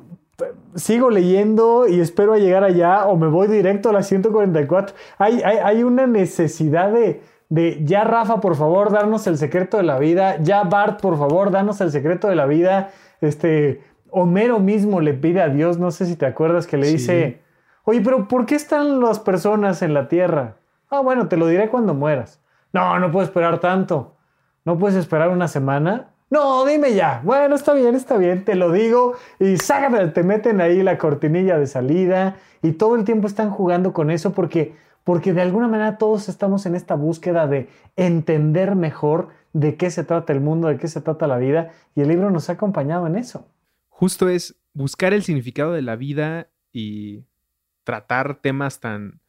[0.74, 4.96] sigo leyendo y espero a llegar allá o me voy directo a la 144.
[5.18, 9.84] Hay, hay, hay una necesidad de, de, ya Rafa, por favor, darnos el secreto de
[9.84, 10.42] la vida.
[10.42, 12.90] Ya Bart, por favor, danos el secreto de la vida.
[13.20, 17.40] Este, Homero mismo le pide a Dios, no sé si te acuerdas, que le dice,
[17.88, 20.56] Oye, pero ¿por qué están las personas en la tierra?
[20.90, 22.40] Ah, bueno, te lo diré cuando mueras.
[22.72, 24.16] No, no puedo esperar tanto.
[24.64, 26.10] ¿No puedes esperar una semana?
[26.28, 27.20] No, dime ya.
[27.22, 29.14] Bueno, está bien, está bien, te lo digo.
[29.38, 33.92] Y sácate, te meten ahí la cortinilla de salida y todo el tiempo están jugando
[33.92, 39.28] con eso porque, porque de alguna manera todos estamos en esta búsqueda de entender mejor
[39.52, 42.32] de qué se trata el mundo, de qué se trata la vida y el libro
[42.32, 43.46] nos ha acompañado en eso.
[43.90, 47.24] Justo es buscar el significado de la vida y
[47.86, 49.20] tratar temas tan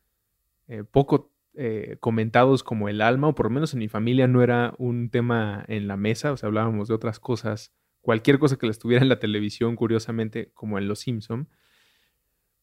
[0.67, 4.41] eh, poco eh, comentados como el alma, o por lo menos en mi familia no
[4.41, 8.65] era un tema en la mesa, o sea, hablábamos de otras cosas, cualquier cosa que
[8.65, 11.47] le estuviera en la televisión, curiosamente, como en Los Simpson.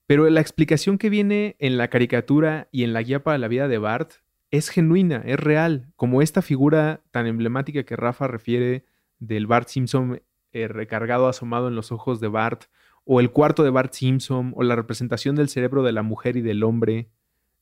[0.06, 3.68] Pero la explicación que viene en la caricatura y en la guía para la vida
[3.68, 4.14] de Bart
[4.50, 8.84] es genuina, es real, como esta figura tan emblemática que Rafa refiere
[9.20, 12.64] del Bart Simpson eh, recargado, asomado en los ojos de Bart,
[13.04, 16.42] o el cuarto de Bart Simpson, o la representación del cerebro de la mujer y
[16.42, 17.10] del hombre,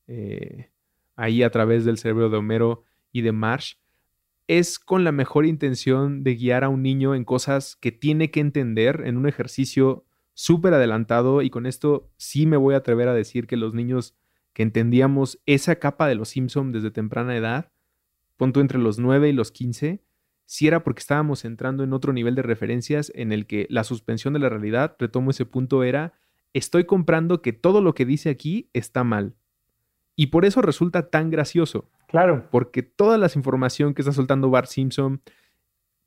[0.07, 0.69] eh,
[1.15, 3.75] ahí a través del cerebro de Homero y de Marsh,
[4.47, 8.39] es con la mejor intención de guiar a un niño en cosas que tiene que
[8.39, 13.13] entender en un ejercicio súper adelantado y con esto sí me voy a atrever a
[13.13, 14.15] decir que los niños
[14.53, 17.71] que entendíamos esa capa de los Simpson desde temprana edad,
[18.37, 20.03] punto entre los 9 y los 15,
[20.45, 24.33] si era porque estábamos entrando en otro nivel de referencias en el que la suspensión
[24.33, 26.13] de la realidad, retomo ese punto, era,
[26.53, 29.35] estoy comprando que todo lo que dice aquí está mal.
[30.15, 31.89] Y por eso resulta tan gracioso.
[32.07, 32.47] Claro.
[32.51, 35.21] Porque toda la información que está soltando Bart Simpson,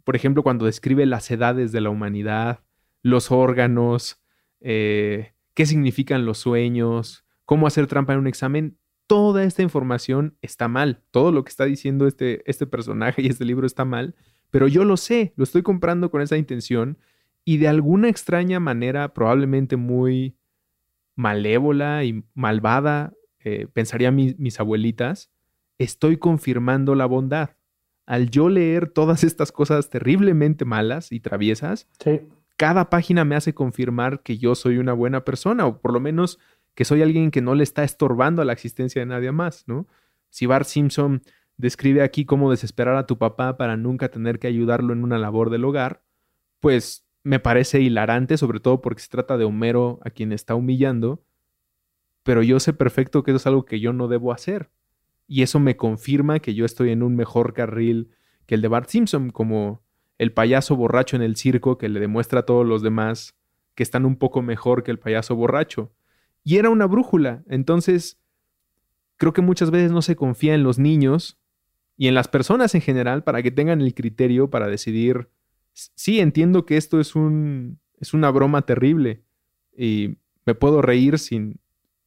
[0.05, 2.61] por ejemplo, cuando describe las edades de la humanidad,
[3.03, 4.23] los órganos,
[4.61, 10.69] eh, qué significan los sueños, cómo hacer trampa en un examen, toda esta información está
[10.69, 11.03] mal.
[11.11, 14.15] Todo lo que está diciendo este, este personaje y este libro está mal,
[14.57, 16.97] pero yo lo sé, lo estoy comprando con esa intención
[17.45, 20.35] y de alguna extraña manera, probablemente muy
[21.15, 25.31] malévola y malvada, eh, pensaría mis abuelitas,
[25.77, 27.51] estoy confirmando la bondad.
[28.07, 31.87] Al yo leer todas estas cosas terriblemente malas y traviesas,
[32.57, 36.39] cada página me hace confirmar que yo soy una buena persona, o por lo menos
[36.75, 39.87] que soy alguien que no le está estorbando a la existencia de nadie más, ¿no?
[40.31, 41.21] Si Bart Simpson
[41.57, 45.51] describe aquí cómo desesperar a tu papá para nunca tener que ayudarlo en una labor
[45.51, 46.03] del hogar,
[46.61, 51.25] pues me parece hilarante, sobre todo porque se trata de Homero a quien está humillando,
[52.23, 54.71] pero yo sé perfecto que eso es algo que yo no debo hacer.
[55.29, 58.11] Y eso me confirma que yo estoy en un mejor carril
[58.47, 59.83] que el de Bart Simpson, como
[60.19, 63.37] el payaso borracho en el circo que le demuestra a todos los demás
[63.75, 65.93] que están un poco mejor que el payaso borracho.
[66.45, 67.43] Y era una brújula.
[67.49, 68.21] Entonces,
[69.17, 71.39] creo que muchas veces no se confía en los niños
[71.97, 75.29] y en las personas en general para que tengan el criterio para decidir,
[75.73, 79.23] sí, entiendo que esto es, un, es una broma terrible
[79.77, 81.61] y me puedo reír sin,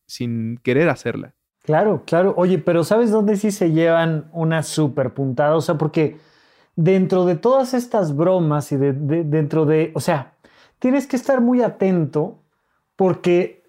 [0.06, 1.36] sin querer hacerla.
[1.64, 2.34] Claro, claro.
[2.38, 5.56] Oye, pero ¿sabes dónde sí se llevan una super puntada?
[5.56, 6.18] O sea, porque
[6.76, 10.36] dentro de todas estas bromas y de, dentro de, o sea,
[10.80, 12.42] tienes que estar muy atento
[12.96, 13.64] porque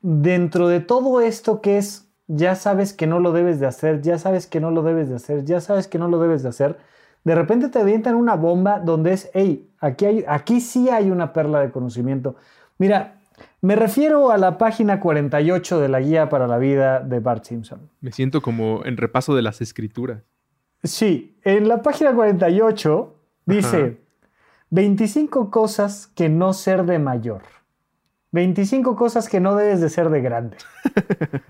[0.00, 4.18] dentro de todo esto que es, ya sabes que no lo debes de hacer, ya
[4.18, 6.78] sabes que no lo debes de hacer, ya sabes que no lo debes de hacer,
[7.24, 11.32] de repente te avientan una bomba donde es, hey, aquí, hay, aquí sí hay una
[11.32, 12.36] perla de conocimiento.
[12.78, 13.20] Mira,
[13.60, 17.88] me refiero a la página 48 de la guía para la vida de Bart Simpson.
[18.00, 20.22] Me siento como en repaso de las escrituras.
[20.82, 23.14] Sí, en la página 48
[23.46, 24.00] dice
[24.70, 27.42] 25 cosas que no ser de mayor.
[28.32, 30.56] 25 cosas que no debes de ser de grande.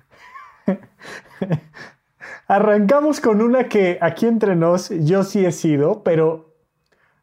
[2.49, 6.55] Arrancamos con una que aquí entre nos yo sí he sido, pero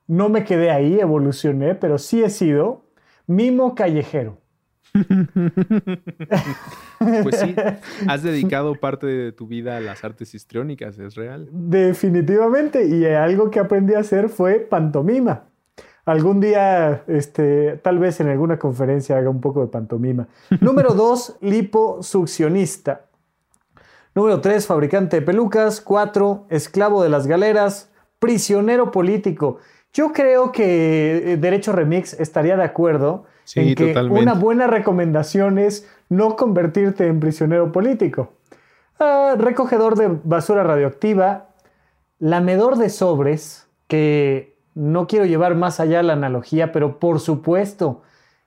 [0.08, 2.86] no me quedé ahí, evolucioné, pero sí he sido
[3.28, 4.38] mimo callejero.
[7.24, 7.56] pues sí,
[8.08, 11.48] has dedicado parte de tu vida a las artes histriónicas, es real.
[11.52, 15.44] Definitivamente, y algo que aprendí a hacer fue pantomima.
[16.06, 20.28] Algún día, este, tal vez en alguna conferencia haga un poco de pantomima.
[20.60, 23.09] Número dos, liposuccionista.
[24.20, 25.80] Número tres, fabricante de pelucas.
[25.80, 27.89] Cuatro, esclavo de las galeras.
[28.20, 29.59] Prisionero político.
[29.93, 33.24] Yo creo que eh, Derecho Remix estaría de acuerdo
[33.55, 38.34] en que una buena recomendación es no convertirte en prisionero político.
[38.99, 41.51] Ah, recogedor de basura radioactiva,
[42.20, 48.01] lamedor de sobres, que no quiero llevar más allá la analogía, pero por supuesto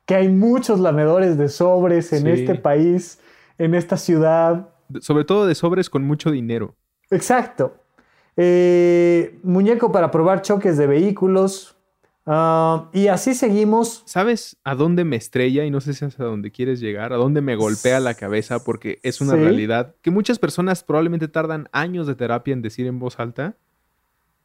[0.05, 3.21] que hay muchos lamedores de sobres en este país,
[3.57, 4.69] en esta ciudad.
[5.01, 6.75] Sobre todo de sobres con mucho dinero.
[7.11, 7.77] Exacto.
[8.37, 11.77] Eh, muñeco para probar choques de vehículos,
[12.25, 14.03] Ah, y así seguimos.
[14.07, 15.65] ¿Sabes a dónde me estrella?
[15.65, 18.63] Y no sé si es a dónde quieres llegar, a dónde me golpea la cabeza,
[18.65, 22.99] porque es una realidad que muchas personas probablemente tardan años de terapia en decir en
[22.99, 23.57] voz alta.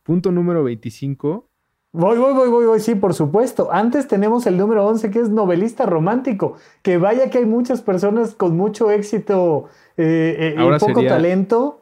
[0.04, 1.48] Punto número 25.
[1.94, 3.70] Voy, voy, voy, voy, voy, sí, por supuesto.
[3.72, 8.36] Antes tenemos el número 11 que es novelista romántico, que vaya que hay muchas personas
[8.36, 9.66] con mucho éxito
[9.96, 11.82] eh, eh, y poco talento.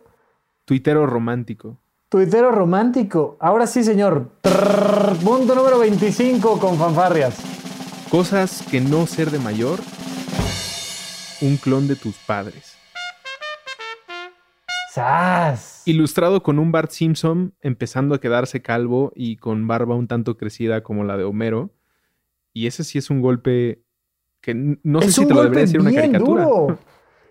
[0.64, 1.78] Tuitero romántico.
[2.10, 3.36] Tuitero romántico.
[3.40, 4.30] Ahora sí, señor.
[5.24, 7.38] punto número 25 con fanfarrias.
[8.10, 9.80] Cosas que no ser de mayor.
[11.42, 12.78] Un clon de tus padres.
[14.96, 15.82] ¡Sas!
[15.84, 20.84] Ilustrado con un Bart Simpson empezando a quedarse calvo y con barba un tanto crecida
[20.84, 21.72] como la de Homero.
[22.54, 23.84] Y ese sí es un golpe
[24.40, 26.48] que no sé si te lo debería decir una caricatura.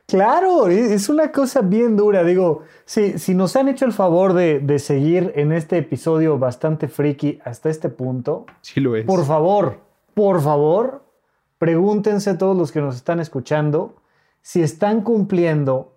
[0.06, 2.22] Claro, es una cosa bien dura.
[2.24, 7.38] Digo, si, si nos han hecho el favor de, seguir en este episodio bastante friki
[7.42, 9.06] hasta este punto, sí lo es.
[9.06, 9.80] por favor,
[10.12, 11.06] por favor,
[11.56, 13.96] pregúntense todos los que nos están escuchando
[14.42, 15.93] si están cumpliendo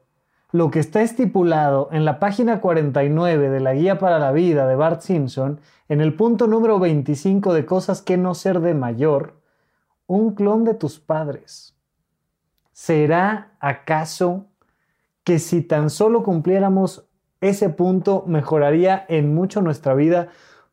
[0.52, 4.76] lo que está estipulado en la página 49 de la Guía para la Vida de
[4.76, 9.42] Bart Simpson, en el punto número 25 de cosas que no ser de mayor,
[10.06, 11.76] un clon de tus padres.
[12.72, 14.46] ¿Será acaso
[15.24, 17.06] que si tan solo cumpliéramos
[17.42, 20.30] ese punto mejoraría en mucho nuestra vida?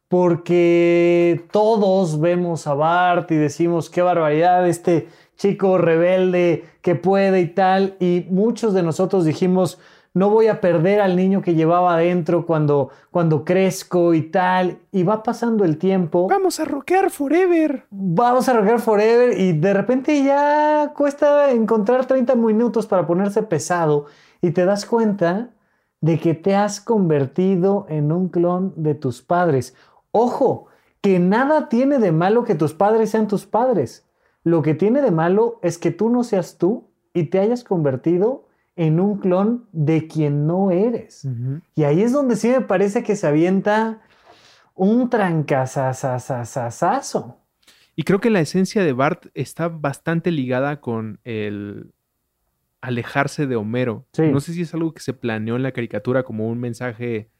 [0.06, 7.46] Porque todos vemos a Bart y decimos, qué barbaridad, este chico rebelde que puede y
[7.48, 9.78] tal, y muchos de nosotros dijimos,
[10.14, 14.78] no voy a perder al niño que llevaba adentro cuando, cuando crezco y tal.
[14.92, 16.28] Y va pasando el tiempo.
[16.28, 17.84] Vamos a rockear forever.
[17.90, 24.06] Vamos a rockear forever y de repente ya cuesta encontrar 30 minutos para ponerse pesado
[24.40, 25.50] y te das cuenta
[26.00, 29.74] de que te has convertido en un clon de tus padres.
[30.12, 30.66] Ojo,
[31.00, 34.03] que nada tiene de malo que tus padres sean tus padres.
[34.44, 38.46] Lo que tiene de malo es que tú no seas tú y te hayas convertido
[38.76, 41.26] en un clon de quien no eres.
[41.74, 44.02] Y ahí es donde sí me parece que se avienta
[44.74, 47.40] un trancazazazazazo.
[47.96, 51.92] Y creo que la esencia de Bart está bastante ligada con el
[52.80, 54.06] alejarse de Homero.
[54.18, 57.30] No sé si es algo que se planeó en la caricatura como un mensaje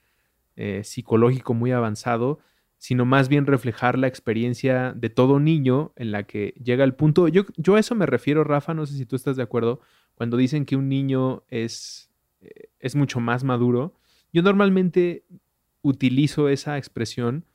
[0.57, 2.38] eh, psicológico muy avanzado,
[2.85, 7.28] sino más bien reflejar la experiencia de todo niño en la que llega el punto.
[7.28, 9.80] Yo, yo a eso me refiero, Rafa, no sé si tú estás de acuerdo,
[10.14, 12.11] cuando dicen que un niño es,
[12.43, 13.95] eh, es mucho más maduro.
[14.35, 15.24] Yo normalmente
[15.80, 17.47] utilizo esa expresión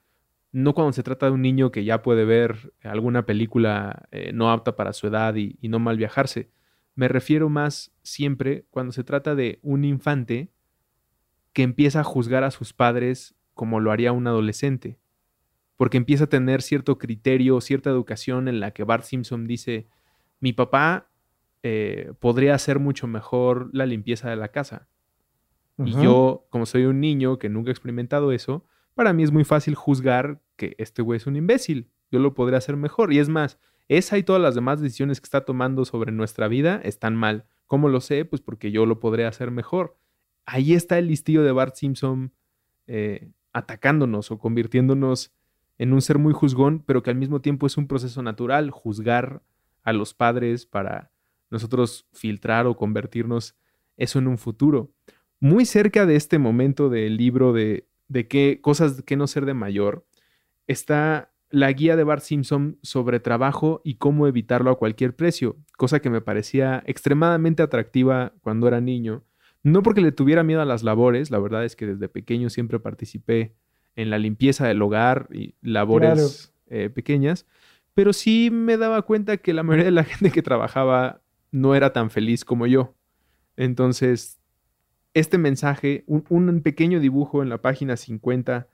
[0.52, 4.50] no cuando se trata de un niño que ya puede ver alguna película eh, no
[4.50, 6.50] apta para su edad y, y, no mal viajarse.
[6.96, 10.50] Me refiero más siempre cuando se trata de un infante
[11.54, 14.98] que empieza a juzgar a sus padres como lo haría un adolescente
[15.80, 19.88] porque empieza a tener cierto criterio, cierta educación en la que Bart Simpson dice,
[20.42, 21.08] mi papá
[21.64, 24.90] eh, podría hacer mucho mejor la limpieza de la casa.
[25.78, 29.46] Y yo, como soy un niño que nunca ha experimentado eso, para mí es muy
[29.46, 31.90] fácil juzgar que este güey es un imbécil.
[32.12, 33.14] Yo lo podría hacer mejor.
[33.14, 33.58] Y es más,
[33.88, 37.46] esa y todas las demás decisiones que está tomando sobre nuestra vida están mal.
[37.68, 38.26] ¿Cómo lo sé?
[38.26, 39.96] Pues porque yo lo podría hacer mejor.
[40.46, 42.34] Ahí está el listillo de Bart Simpson
[42.86, 45.32] eh, atacándonos o convirtiéndonos
[45.80, 49.42] en un ser muy juzgón, pero que al mismo tiempo es un proceso natural, juzgar
[49.84, 51.12] a los padres para
[51.50, 53.56] nosotros filtrar o convertirnos
[53.98, 54.92] eso en un futuro.
[55.40, 59.54] Muy cerca de este momento del libro de, de qué cosas que no ser de
[59.54, 60.06] mayor,
[60.68, 66.02] está la guía de Bart Simpson sobre trabajo y cómo evitarlo a cualquier precio, cosa
[66.02, 69.24] que me parecía extremadamente atractiva cuando era niño.
[69.64, 72.80] No porque le tuviera miedo a las labores, la verdad es que desde pequeño siempre
[72.80, 73.56] participé
[74.00, 77.46] en la limpieza del hogar y labores eh, pequeñas,
[77.94, 81.22] pero sí me daba cuenta que la mayoría de la gente que trabajaba
[81.52, 82.96] no era tan feliz como yo.
[83.58, 84.40] Entonces,
[85.14, 88.70] este mensaje, un, pequeño dibujo en la página 50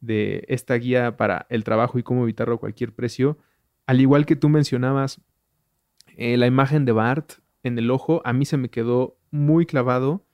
[0.00, 3.38] de esta guía para el trabajo y cómo evitarlo a cualquier precio,
[3.86, 5.22] al igual que tú mencionabas,
[6.18, 10.26] eh, la imagen de Bart en el ojo, a mí se me quedó muy clavado.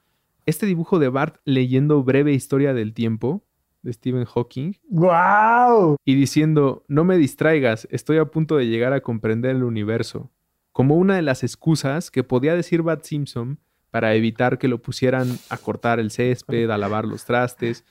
[0.47, 3.45] Este dibujo de Bart leyendo breve historia del tiempo,
[3.83, 4.75] de Stephen Hawking.
[4.89, 5.97] ¡Wow!
[6.05, 10.31] Y diciendo, no me distraigas, estoy a punto de llegar a comprender el universo.
[10.73, 13.59] Como una de las excusas que podía decir Bart Simpson
[13.91, 17.85] para evitar que lo pusieran a cortar el césped, a lavar los trastes.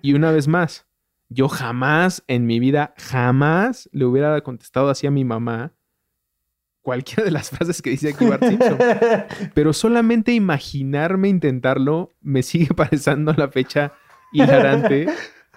[0.00, 0.86] Y una vez más,
[1.28, 5.74] yo jamás en mi vida, jamás le hubiera contestado así a mi mamá
[6.82, 8.78] cualquiera de las frases que dice aquí Bart Simpson.
[9.54, 13.92] Pero solamente imaginarme intentarlo me sigue pareciendo la fecha
[14.32, 15.08] hilarante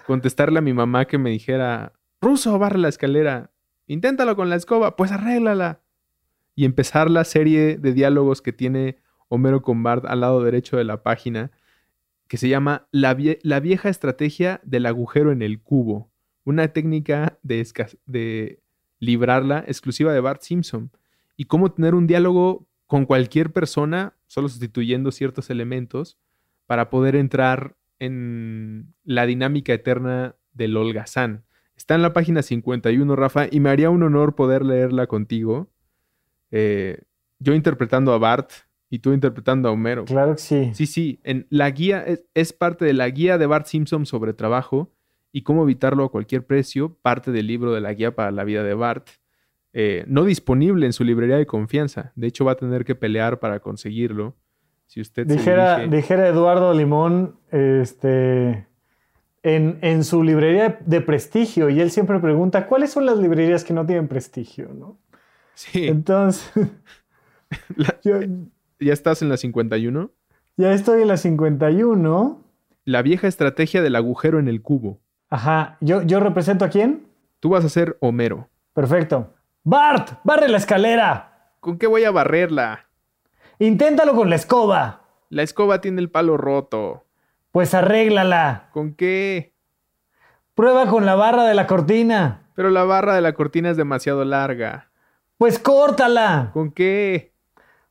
[0.06, 3.50] contestarle a mi mamá que me dijera, Ruso, barre la escalera,
[3.86, 5.82] inténtalo con la escoba, pues arréglala.
[6.54, 8.96] Y empezar la serie de diálogos que tiene
[9.28, 11.50] Homero con Bart al lado derecho de la página,
[12.28, 16.10] que se llama La, la vieja estrategia del agujero en el cubo,
[16.44, 17.66] una técnica de,
[18.06, 18.60] de
[18.98, 20.90] librarla exclusiva de Bart Simpson,
[21.36, 26.16] y cómo tener un diálogo con cualquier persona, solo sustituyendo ciertos elementos,
[26.66, 31.44] para poder entrar en la dinámica eterna del holgazán.
[31.76, 35.68] Está en la página 51, Rafa, y me haría un honor poder leerla contigo.
[36.50, 37.02] Eh,
[37.38, 38.50] yo interpretando a Bart
[38.88, 40.04] y tú interpretando a Homero.
[40.04, 40.70] Claro que sí.
[40.74, 41.20] Sí, sí.
[41.22, 44.92] En la guía es, parte de la guía de Bart Simpson sobre trabajo
[45.32, 48.62] y cómo evitarlo a cualquier precio, parte del libro de la guía para la vida
[48.62, 49.08] de Bart.
[49.74, 52.12] Eh, no disponible en su librería de confianza.
[52.14, 54.34] De hecho, va a tener que pelear para conseguirlo.
[54.86, 58.66] Si usted dijera, dijera Eduardo Limón, este,
[59.42, 63.74] en, en, su librería de prestigio, y él siempre pregunta, ¿cuáles son las librerías que
[63.74, 64.70] no tienen prestigio?
[64.72, 64.98] ¿no?
[65.54, 65.88] Sí.
[65.88, 66.50] Entonces,
[68.80, 70.10] ¿ya estás en la 51?
[70.56, 72.42] Ya estoy en la 51.
[72.84, 75.00] La vieja estrategia del agujero en el cubo.
[75.28, 77.08] Ajá, ¿yo, yo represento a quién?
[77.40, 78.48] Tú vas a ser Homero.
[78.72, 79.34] Perfecto.
[79.64, 81.52] Bart, barre la escalera.
[81.60, 82.85] ¿Con qué voy a barrerla?
[83.58, 85.00] Inténtalo con la escoba.
[85.30, 87.04] La escoba tiene el palo roto.
[87.52, 88.68] Pues arréglala.
[88.72, 89.54] ¿Con qué?
[90.54, 92.42] Prueba con la barra de la cortina.
[92.54, 94.90] Pero la barra de la cortina es demasiado larga.
[95.38, 96.50] Pues córtala.
[96.52, 97.32] ¿Con qué?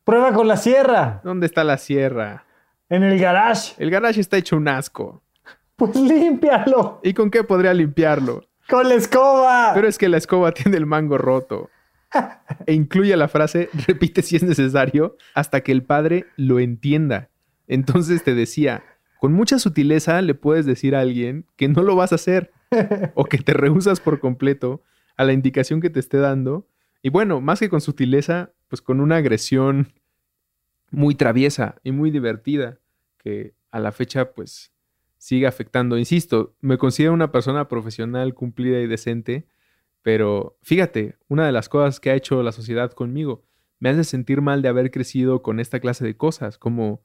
[0.03, 1.21] Prueba con la sierra.
[1.23, 2.45] ¿Dónde está la sierra?
[2.89, 3.73] En el garage.
[3.79, 5.23] El garage está hecho un asco.
[5.75, 6.99] Pues límpialo.
[7.03, 8.43] ¿Y con qué podría limpiarlo?
[8.69, 9.71] Con la escoba.
[9.73, 11.71] Pero es que la escoba tiene el mango roto
[12.65, 17.29] e incluye la frase, repite si es necesario, hasta que el padre lo entienda.
[17.67, 18.83] Entonces te decía,
[19.19, 22.51] con mucha sutileza le puedes decir a alguien que no lo vas a hacer
[23.15, 24.83] o que te rehusas por completo
[25.17, 26.67] a la indicación que te esté dando.
[27.01, 29.93] Y bueno, más que con sutileza, pues con una agresión
[30.91, 32.79] muy traviesa y muy divertida
[33.17, 34.71] que a la fecha pues
[35.17, 35.97] sigue afectando.
[35.97, 39.47] Insisto, me considero una persona profesional, cumplida y decente,
[40.05, 43.43] pero fíjate, una de las cosas que ha hecho la sociedad conmigo
[43.79, 47.01] me hace sentir mal de haber crecido con esta clase de cosas, como,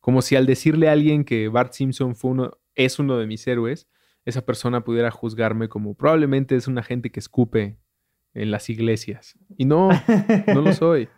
[0.00, 3.46] como si al decirle a alguien que Bart Simpson fue uno, es uno de mis
[3.46, 3.88] héroes,
[4.26, 7.78] esa persona pudiera juzgarme como probablemente es una gente que escupe
[8.34, 9.38] en las iglesias.
[9.56, 9.88] Y no,
[10.46, 11.08] no lo soy.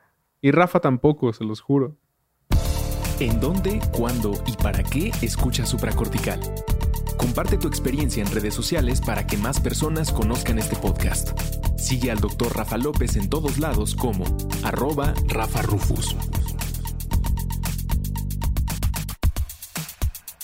[0.41, 1.99] Y Rafa tampoco, se los juro.
[3.19, 6.39] ¿En dónde, cuándo y para qué escucha supracortical?
[7.19, 11.39] Comparte tu experiencia en redes sociales para que más personas conozcan este podcast.
[11.77, 12.57] Sigue al Dr.
[12.57, 14.25] Rafa López en todos lados como
[14.63, 16.17] arroba Rafa Rufus.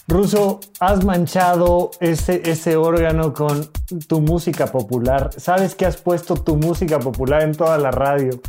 [0.08, 3.70] Ruso, has manchado ese, ese órgano con
[4.06, 5.30] tu música popular.
[5.36, 8.40] Sabes que has puesto tu música popular en toda la radio.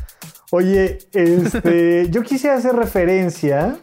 [0.51, 3.77] Oye, este, yo quisiera hacer referencia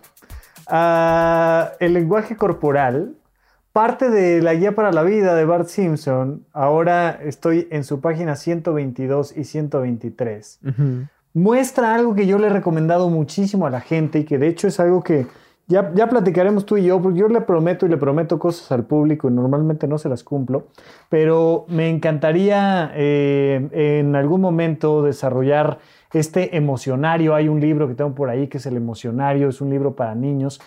[0.67, 3.17] a el lenguaje corporal.
[3.73, 8.37] Parte de la guía para la vida de Bart Simpson, ahora estoy en su página
[8.37, 10.61] 122 y 123,
[11.33, 14.69] muestra algo que yo le he recomendado muchísimo a la gente y que de hecho
[14.69, 15.27] es algo que
[15.69, 18.85] ya, ya platicaremos tú y yo, porque yo le prometo y le prometo cosas al
[18.85, 20.67] público y normalmente no se las cumplo,
[21.09, 25.79] pero me encantaría eh, en algún momento desarrollar
[26.13, 27.35] este emocionario.
[27.35, 30.15] Hay un libro que tengo por ahí que es el emocionario, es un libro para
[30.15, 30.61] niños.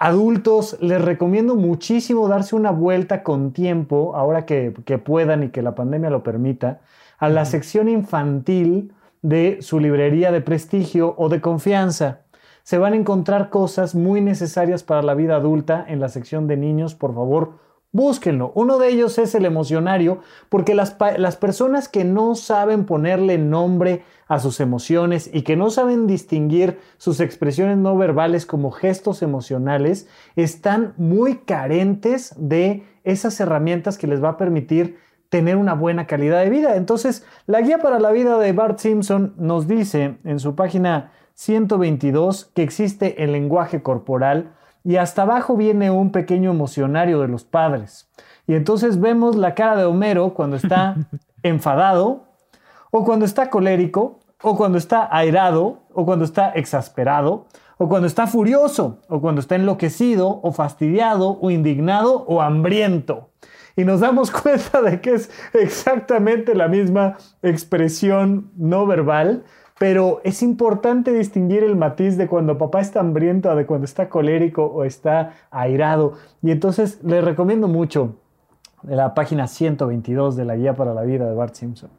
[0.00, 4.70] Adultos, les recomiendo muchísimo darse una vuelta con tiempo, ahora que,
[5.04, 6.82] puedan y que la pandemia lo permita,
[7.18, 8.92] a la sección infantil
[9.22, 12.20] de su librería de prestigio o de confianza.
[12.62, 16.56] Se van a encontrar cosas muy necesarias para la vida adulta en la sección de
[16.56, 16.94] niños.
[16.94, 17.54] Por favor,
[17.90, 18.52] Búsquenlo.
[18.54, 20.20] Uno de ellos es el emocionario,
[20.50, 25.70] porque las, las, personas que no saben ponerle nombre a sus emociones y que no
[25.70, 33.96] saben distinguir sus expresiones no verbales como gestos emocionales, están muy carentes de esas herramientas
[33.96, 34.98] que les va a permitir
[35.30, 36.76] tener una buena calidad de vida.
[36.76, 42.50] Entonces, la guía para la vida de Bart Simpson nos dice en su página 122
[42.54, 44.54] que existe el lenguaje corporal,
[44.84, 48.08] y hasta abajo viene un pequeño emocionario de los padres.
[48.46, 50.96] Y entonces vemos la cara de Homero cuando está
[51.42, 52.24] enfadado,
[52.90, 58.26] o cuando está colérico, o cuando está airado, o cuando está exasperado, o cuando está
[58.26, 63.30] furioso, o cuando está enloquecido, o fastidiado, o indignado, o hambriento.
[63.76, 69.44] Y nos damos cuenta de que es exactamente la misma expresión no verbal,
[69.78, 74.64] pero es importante distinguir el matiz de cuando papá está hambriento de cuando está colérico
[74.64, 76.14] o está airado.
[76.42, 78.16] Y entonces les recomiendo mucho
[78.82, 81.90] la página 122 de la Guía para la Vida de Bart Simpson.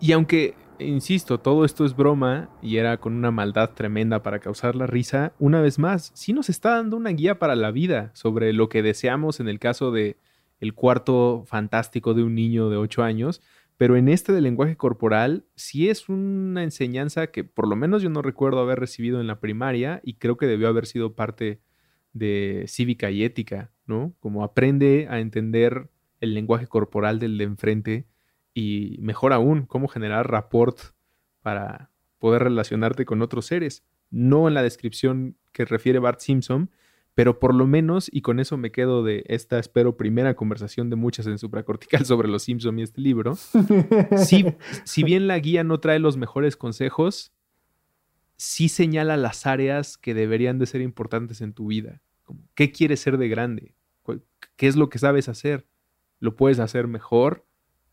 [0.00, 4.74] Y aunque, insisto, todo esto es broma y era con una maldad tremenda para causar
[4.74, 8.52] la risa, una vez más, sí nos está dando una guía para la vida sobre
[8.52, 10.18] lo que deseamos en el caso de
[10.60, 13.42] el cuarto fantástico de un niño de 8 años,
[13.76, 18.10] pero en este del lenguaje corporal sí es una enseñanza que por lo menos yo
[18.10, 21.60] no recuerdo haber recibido en la primaria y creo que debió haber sido parte
[22.12, 24.14] de cívica y ética, ¿no?
[24.20, 28.06] Como aprende a entender el lenguaje corporal del de enfrente
[28.54, 30.78] y mejor aún, cómo generar rapport
[31.42, 33.84] para poder relacionarte con otros seres.
[34.10, 36.70] No en la descripción que refiere Bart Simpson,
[37.14, 40.96] pero por lo menos, y con eso me quedo de esta, espero, primera conversación de
[40.96, 43.36] muchas en supracortical sobre los Simpson y este libro,
[44.16, 44.44] si,
[44.84, 47.32] si bien la guía no trae los mejores consejos,
[48.36, 52.02] sí señala las áreas que deberían de ser importantes en tu vida.
[52.54, 53.74] ¿Qué quieres ser de grande?
[54.56, 55.68] ¿Qué es lo que sabes hacer?
[56.18, 57.46] ¿Lo puedes hacer mejor?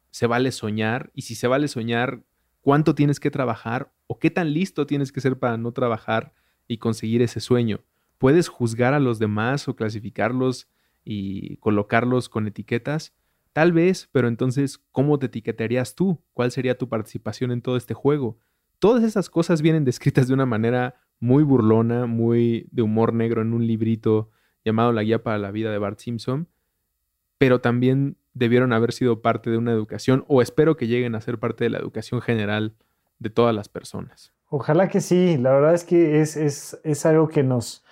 [0.09, 1.11] ¿Se vale soñar?
[1.13, 2.23] Y si se vale soñar,
[2.61, 3.93] ¿cuánto tienes que trabajar?
[4.07, 6.33] ¿O qué tan listo tienes que ser para no trabajar
[6.67, 7.83] y conseguir ese sueño?
[8.21, 10.69] Puedes juzgar a los demás o clasificarlos
[11.03, 13.15] y colocarlos con etiquetas.
[13.51, 16.21] Tal vez, pero entonces, ¿cómo te etiquetarías tú?
[16.33, 18.37] ¿Cuál sería tu participación en todo este juego?
[18.77, 23.53] Todas esas cosas vienen descritas de una manera muy burlona, muy de humor negro en
[23.53, 24.29] un librito
[24.63, 26.47] llamado La Guía para la Vida de Bart Simpson,
[27.39, 31.39] pero también debieron haber sido parte de una educación, o espero que lleguen a ser
[31.39, 32.75] parte de la educación general
[33.17, 34.31] de todas las personas.
[34.47, 37.83] Ojalá que sí, la verdad es que es, es, es algo que nos,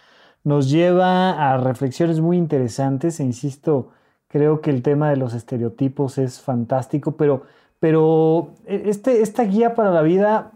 [0.44, 3.90] nos lleva a reflexiones muy interesantes e insisto,
[4.28, 7.44] creo que el tema de los estereotipos es fantástico, pero,
[7.80, 10.52] pero e, este, esta guía para la vida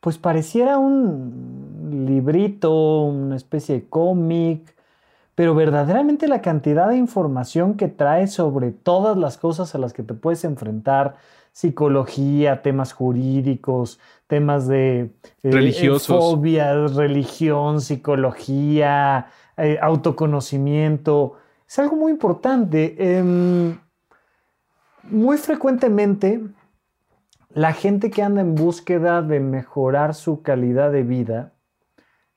[0.00, 4.74] pues pareciera un librito, una especie de cómic,
[5.34, 10.02] pero verdaderamente la cantidad de información que trae sobre todas las cosas a las que
[10.02, 11.16] te puedes enfrentar,
[11.54, 15.12] psicología, temas jurídicos, temas de
[15.44, 21.36] eh, religiosos, fobias, religión, psicología, eh, autoconocimiento.
[21.66, 22.96] Es algo muy importante.
[22.98, 23.78] Em,
[25.04, 26.42] muy frecuentemente,
[27.50, 31.52] la gente que anda en búsqueda de mejorar su calidad de vida,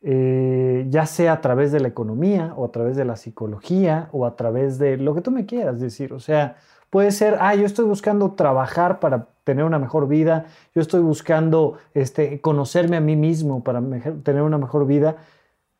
[0.03, 4.27] eh, ya sea a través de la economía o a través de la psicología o
[4.27, 6.13] a través de lo que tú me quieras decir.
[6.13, 6.57] O sea,
[6.89, 11.77] puede ser, ah, yo estoy buscando trabajar para tener una mejor vida, yo estoy buscando
[11.93, 13.81] este, conocerme a mí mismo para
[14.23, 15.17] tener una mejor vida.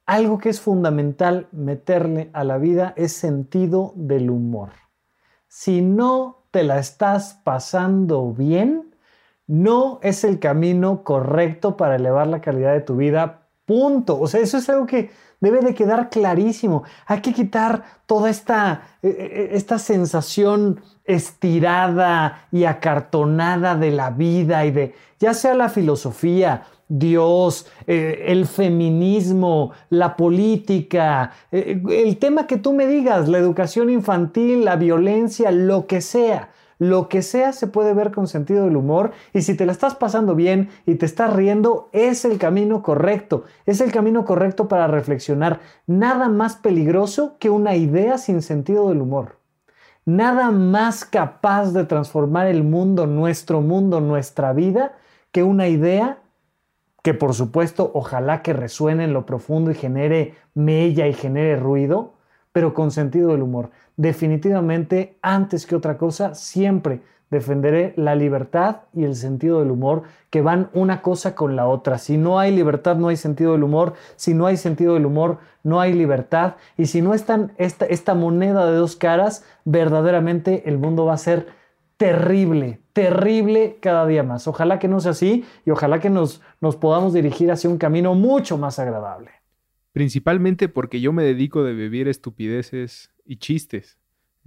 [0.06, 4.70] Algo que es fundamental meterle a la vida es sentido del humor.
[5.48, 8.96] Si no te la estás pasando bien,
[9.48, 14.18] no es el camino correcto para elevar la calidad de tu vida Punto.
[14.18, 16.84] O sea, eso es algo que debe de quedar clarísimo.
[17.06, 24.66] Hay que quitar toda esta, eh, eh, esta sensación estirada y acartonada de la vida
[24.66, 32.58] y de, ya sea la filosofía, Dios, eh, el feminismo, la política, el tema que
[32.58, 36.50] tú me digas, la educación infantil, la violencia, lo que sea.
[36.80, 39.96] Lo que sea se puede ver con sentido del humor y si te la estás
[39.96, 43.46] pasando bien y te estás riendo, es el camino correcto.
[43.66, 45.60] Es el camino correcto para reflexionar.
[45.88, 49.37] Nada más peligroso que una idea sin sentido del humor.
[50.08, 54.94] Nada más capaz de transformar el mundo, nuestro mundo, nuestra vida,
[55.34, 56.20] que una idea
[57.04, 62.14] que por supuesto ojalá que resuene en lo profundo y genere mella y genere ruido,
[62.54, 63.72] pero con sentido del humor.
[63.98, 70.42] Definitivamente, antes que otra cosa, siempre defenderé la libertad y el sentido del humor que
[70.42, 71.98] van una cosa con la otra.
[71.98, 73.94] Si no hay libertad, no hay sentido del humor.
[74.16, 76.56] Si no hay sentido del humor, no hay libertad.
[76.78, 81.18] Y si no están esta, esta moneda de dos caras, verdaderamente el mundo va a
[81.18, 81.48] ser
[81.98, 84.48] terrible, terrible cada día más.
[84.48, 88.14] Ojalá que no sea así y ojalá que nos, nos podamos dirigir hacia un camino
[88.14, 89.32] mucho más agradable.
[89.92, 93.98] Principalmente porque yo me dedico de vivir estupideces y chistes.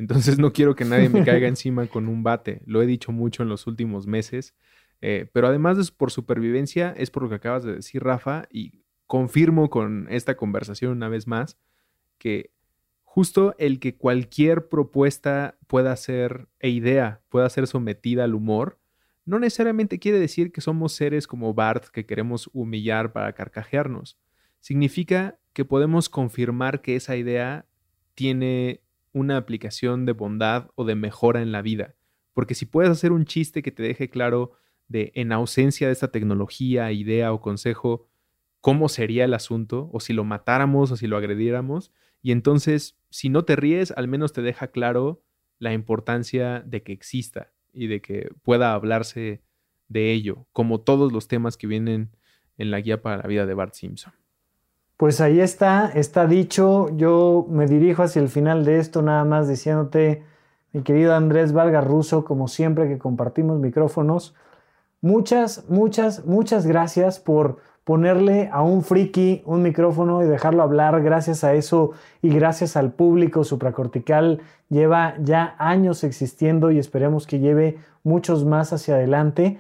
[0.01, 2.63] Entonces no quiero que nadie me caiga encima con un bate.
[2.65, 4.55] Lo he dicho mucho en los últimos meses.
[5.03, 8.83] Eh, pero además de por supervivencia, es por lo que acabas de decir, Rafa, y
[9.07, 11.59] confirmo con esta conversación una vez más
[12.17, 12.51] que
[13.03, 18.79] justo el que cualquier propuesta pueda ser e idea pueda ser sometida al humor,
[19.27, 24.19] no necesariamente quiere decir que somos seres como Bart que queremos humillar para carcajearnos.
[24.61, 27.67] Significa que podemos confirmar que esa idea
[28.15, 28.83] tiene
[29.13, 31.95] una aplicación de bondad o de mejora en la vida.
[32.33, 34.53] Porque si puedes hacer un chiste que te deje claro
[34.89, 38.09] de en ausencia de esta tecnología, idea o consejo,
[38.61, 41.93] cómo sería el asunto, o si lo matáramos o si lo agrediéramos,
[42.23, 45.23] y entonces si no te ríes, al menos te deja claro
[45.59, 49.43] la importancia de que exista y de que pueda hablarse
[49.89, 52.11] de ello, como todos los temas que vienen
[52.59, 54.13] en la guía para la vida de Bart Simpson.
[55.01, 56.95] Pues ahí está, está dicho.
[56.95, 60.25] Yo me dirijo hacia el final de esto nada más diciéndote,
[60.75, 64.35] mi querido Andrés Vargas Russo, como siempre que compartimos micrófonos,
[65.01, 71.03] muchas, muchas, muchas gracias por ponerle a un friki un micrófono y dejarlo hablar.
[71.03, 77.39] Gracias a eso y gracias al público supracortical lleva ya años existiendo y esperemos que
[77.39, 79.59] lleve muchos más hacia adelante.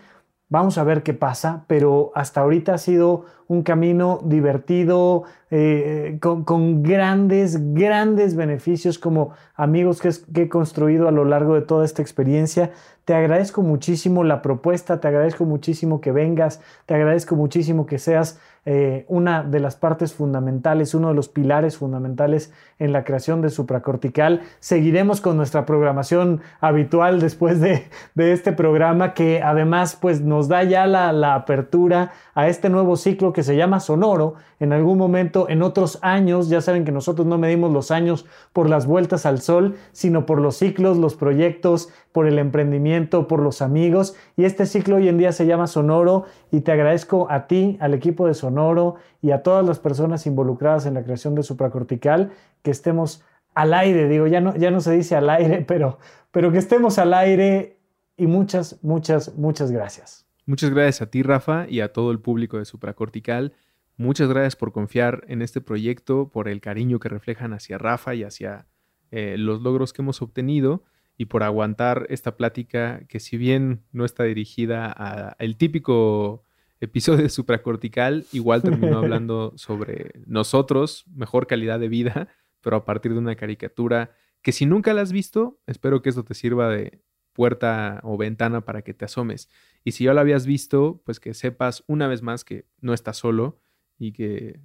[0.52, 5.22] Vamos a ver qué pasa, pero hasta ahorita ha sido un camino divertido,
[5.52, 10.10] eh, con, grandes, grandes beneficios como amigos que,
[10.42, 12.72] he construido a lo largo de toda esta experiencia.
[13.04, 18.40] Te agradezco muchísimo la propuesta, te agradezco muchísimo que vengas, te agradezco muchísimo que seas
[18.66, 23.48] eh, una de las partes fundamentales, uno de los pilares fundamentales en la creación de
[23.48, 24.42] supracortical.
[24.58, 30.86] Seguiremos con nuestra programación habitual después de, este programa que además pues nos da ya
[30.86, 34.34] la, la apertura a este nuevo ciclo que se llama Sonoro.
[34.60, 38.68] En algún momento, en otros años, ya saben que nosotros no medimos los años por
[38.68, 43.62] las vueltas al sol, sino por los ciclos, los proyectos, por el emprendimiento, por los
[43.62, 44.16] amigos.
[44.36, 47.94] Y este ciclo hoy en día se llama Sonoro y te agradezco a ti, al
[47.94, 52.32] equipo de Sonoro y a todas las personas involucradas en la creación de supracortical
[52.62, 54.08] que estemos al aire.
[54.08, 55.98] Digo, ya no, ya no se dice al aire, pero,
[56.30, 57.78] pero que estemos al aire
[58.16, 60.26] y muchas, muchas, muchas gracias.
[60.46, 63.54] Muchas gracias a ti, Rafa, y a todo el público de Supracortical.
[63.96, 68.24] Muchas gracias por confiar en este proyecto, por el cariño que reflejan hacia Rafa y
[68.24, 68.66] hacia
[69.10, 70.82] eh, los logros que hemos obtenido
[71.20, 76.46] y por aguantar esta plática que si bien no está dirigida al típico
[76.80, 82.28] episodio de supracortical, igual terminó hablando sobre nosotros, mejor calidad de vida,
[82.62, 86.24] pero a partir de una caricatura que si nunca la has visto, espero que esto
[86.24, 87.02] te sirva de
[87.34, 89.50] puerta o ventana para que te asomes.
[89.84, 93.18] Y si ya lo habías visto, pues que sepas una vez más que no estás
[93.18, 93.60] solo
[93.98, 94.58] y que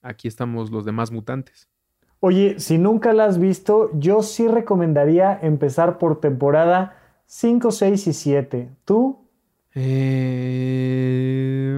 [0.00, 1.68] aquí estamos los demás mutantes.
[2.20, 6.96] Oye, si nunca la has visto, yo sí recomendaría empezar por temporada
[7.26, 8.70] 5, 6 y 7.
[8.84, 9.26] ¿Tú?
[9.74, 11.74] Eh,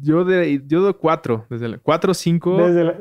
[0.00, 1.46] yo, de, yo doy 4.
[1.50, 2.56] Desde la 4, 5.
[2.58, 2.96] Desde la...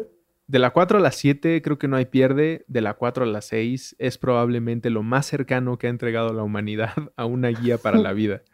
[0.48, 2.66] De la 4 a la 7 creo que no hay pierde.
[2.68, 6.44] De la 4 a la 6 es probablemente lo más cercano que ha entregado la
[6.44, 8.42] humanidad a una guía para la vida.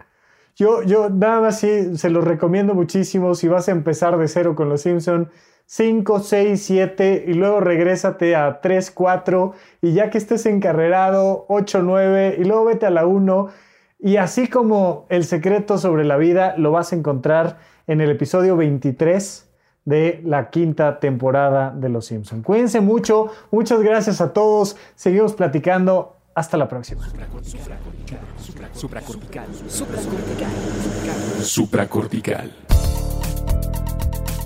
[0.57, 3.35] Yo, yo nada más sí se los recomiendo muchísimo.
[3.35, 5.29] Si vas a empezar de cero con los Simpson,
[5.71, 11.81] 5, 6, 7 y luego regrésate a 3, 4 y ya que estés encarrerado, 8,
[11.81, 13.47] 9 y luego vete a la 1.
[13.97, 18.57] Y así como el secreto sobre la vida lo vas a encontrar en el episodio
[18.57, 19.49] 23
[19.85, 22.41] de la quinta temporada de Los Simpson.
[22.41, 27.07] Cuídense mucho, muchas gracias a todos, seguimos platicando, hasta la próxima.
[28.73, 29.45] Supracortical.
[31.41, 32.51] Supracortical.